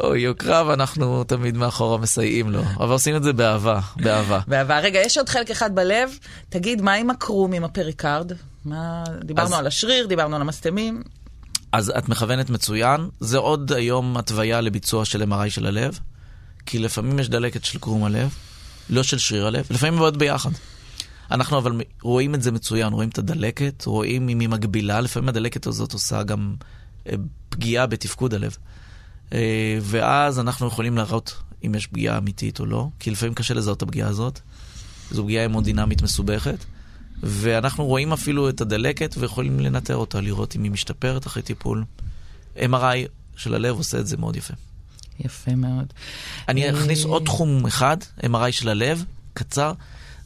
[0.00, 2.62] או יוקרה, ואנחנו תמיד מאחורה מסייעים לו.
[2.80, 4.40] אבל עושים את זה באהבה, באהבה.
[4.48, 4.78] באהבה.
[4.78, 6.10] רגע, יש עוד חלק אחד בלב.
[6.48, 8.32] תגיד, מה עם הקרום, עם הפריקארד?
[8.64, 9.04] מה...
[9.24, 9.60] דיברנו אז...
[9.60, 11.02] על השריר, דיברנו על המסתמים.
[11.72, 13.08] אז את מכוונת מצוין.
[13.20, 15.98] זה עוד היום התוויה לביצוע של MRI של הלב,
[16.66, 18.34] כי לפעמים יש דלקת של קרום הלב,
[18.90, 20.50] לא של שריר הלב, לפעמים מאוד ביחד.
[21.30, 25.66] אנחנו אבל רואים את זה מצוין, רואים את הדלקת, רואים אם היא מגבילה, לפעמים הדלקת
[25.66, 26.54] הזאת עושה גם
[27.06, 27.12] אה,
[27.48, 28.56] פגיעה בתפקוד הלב.
[29.32, 33.76] אה, ואז אנחנו יכולים להראות אם יש פגיעה אמיתית או לא, כי לפעמים קשה לזהות
[33.76, 34.40] את הפגיעה הזאת.
[35.10, 36.64] זו פגיעה המודינמית מסובכת,
[37.22, 41.84] ואנחנו רואים אפילו את הדלקת ויכולים לנטר אותה, לראות אם היא משתפרת אחרי טיפול.
[42.56, 44.54] MRI של הלב עושה את זה מאוד יפה.
[45.20, 45.92] יפה מאוד.
[46.48, 49.04] אני אכניס עוד תחום אחד, MRI של הלב,
[49.34, 49.72] קצר,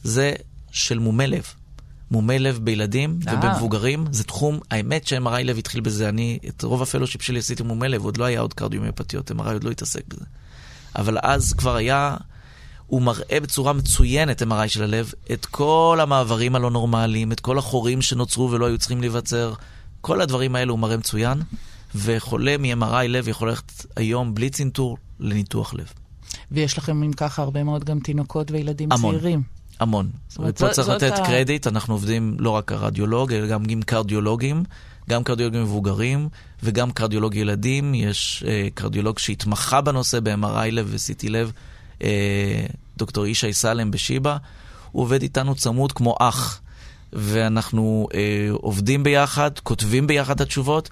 [0.03, 0.33] זה
[0.71, 1.45] של מומי לב.
[2.11, 3.33] מומי לב בילדים אה.
[3.33, 7.63] ובמבוגרים, זה תחום, האמת ש-MRI לב התחיל בזה, אני את רוב ה fellowship שלי עשיתי
[7.63, 10.25] מומי לב, עוד לא היה עוד קרדיומיופתיות, MRI עוד לא התעסק בזה.
[10.95, 12.17] אבל אז כבר היה,
[12.87, 18.01] הוא מראה בצורה מצוינת, MRI של הלב, את כל המעברים הלא נורמליים, את כל החורים
[18.01, 19.53] שנוצרו ולא היו צריכים להיווצר,
[20.01, 21.41] כל הדברים האלה הוא מראה מצוין,
[21.95, 25.93] וחולה מ-MRI לב יכול ללכת היום בלי צנתור לניתוח לב.
[26.51, 29.15] ויש לכם, אם ככה, הרבה מאוד גם תינוקות וילדים המון.
[29.15, 29.43] צעירים.
[29.79, 30.09] המון.
[30.39, 31.25] ופה צריך לתת ה...
[31.25, 34.63] קרדיט, אנחנו עובדים לא רק הרדיולוג, אלא גם עם קרדיולוגים,
[35.09, 36.29] גם קרדיולוגים מבוגרים
[36.63, 37.93] וגם קרדיולוג ילדים.
[37.93, 41.51] יש אה, קרדיולוג שהתמחה בנושא ב-MRI לב ו-CT לב,
[42.03, 42.65] אה,
[42.97, 44.37] דוקטור ישי סלם בשיבא.
[44.91, 46.61] הוא עובד איתנו צמוד כמו אח,
[47.13, 50.89] ואנחנו אה, עובדים ביחד, כותבים ביחד את התשובות.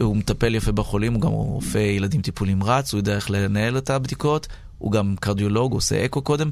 [0.00, 3.90] הוא מטפל יפה בחולים, הוא גם רופא ילדים טיפול נמרץ, הוא יודע איך לנהל את
[3.90, 4.46] הבדיקות,
[4.78, 6.50] הוא גם קרדיולוג, הוא עושה אקו קודם.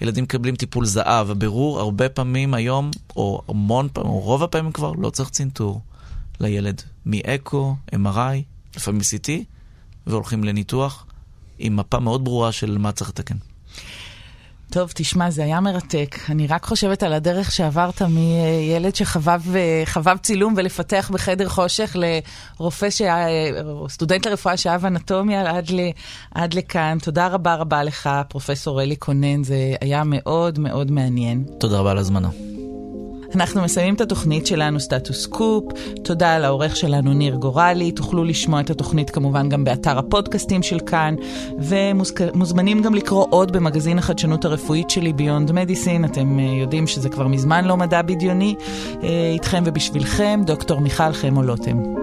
[0.00, 1.30] ילדים מקבלים טיפול זהב.
[1.30, 5.80] הבירור הרבה פעמים היום, או המון פעמים, או רוב הפעמים כבר, לא צריך צנתור
[6.40, 6.82] לילד.
[7.06, 8.42] מאקו, MRI,
[8.76, 9.30] לפעמים CT,
[10.06, 11.06] והולכים לניתוח
[11.58, 13.36] עם מפה מאוד ברורה של מה צריך לתקן.
[14.70, 16.16] טוב, תשמע, זה היה מרתק.
[16.28, 21.96] אני רק חושבת על הדרך שעברת מילד שחבב צילום ולפתח בחדר חושך
[22.60, 23.26] לרופא, שהיה,
[23.88, 25.80] סטודנט לרפואה שאהב אנטומיה עד, ל,
[26.34, 26.98] עד לכאן.
[27.02, 31.44] תודה רבה רבה לך, פרופסור אלי קונן, זה היה מאוד מאוד מעניין.
[31.58, 32.28] תודה רבה על הזמנה.
[33.34, 35.64] אנחנו מסיימים את התוכנית שלנו, סטטוס קופ.
[36.04, 37.92] תודה לעורך שלנו, ניר גורלי.
[37.92, 41.14] תוכלו לשמוע את התוכנית כמובן גם באתר הפודקאסטים של כאן,
[41.58, 46.04] ומוזמנים גם לקרוא עוד במגזין החדשנות הרפואית שלי, ביונד מדיסין.
[46.04, 48.54] אתם אה, יודעים שזה כבר מזמן לא מדע בדיוני.
[49.02, 51.99] אה, איתכם ובשבילכם, דוקטור מיכל חמו לוטם.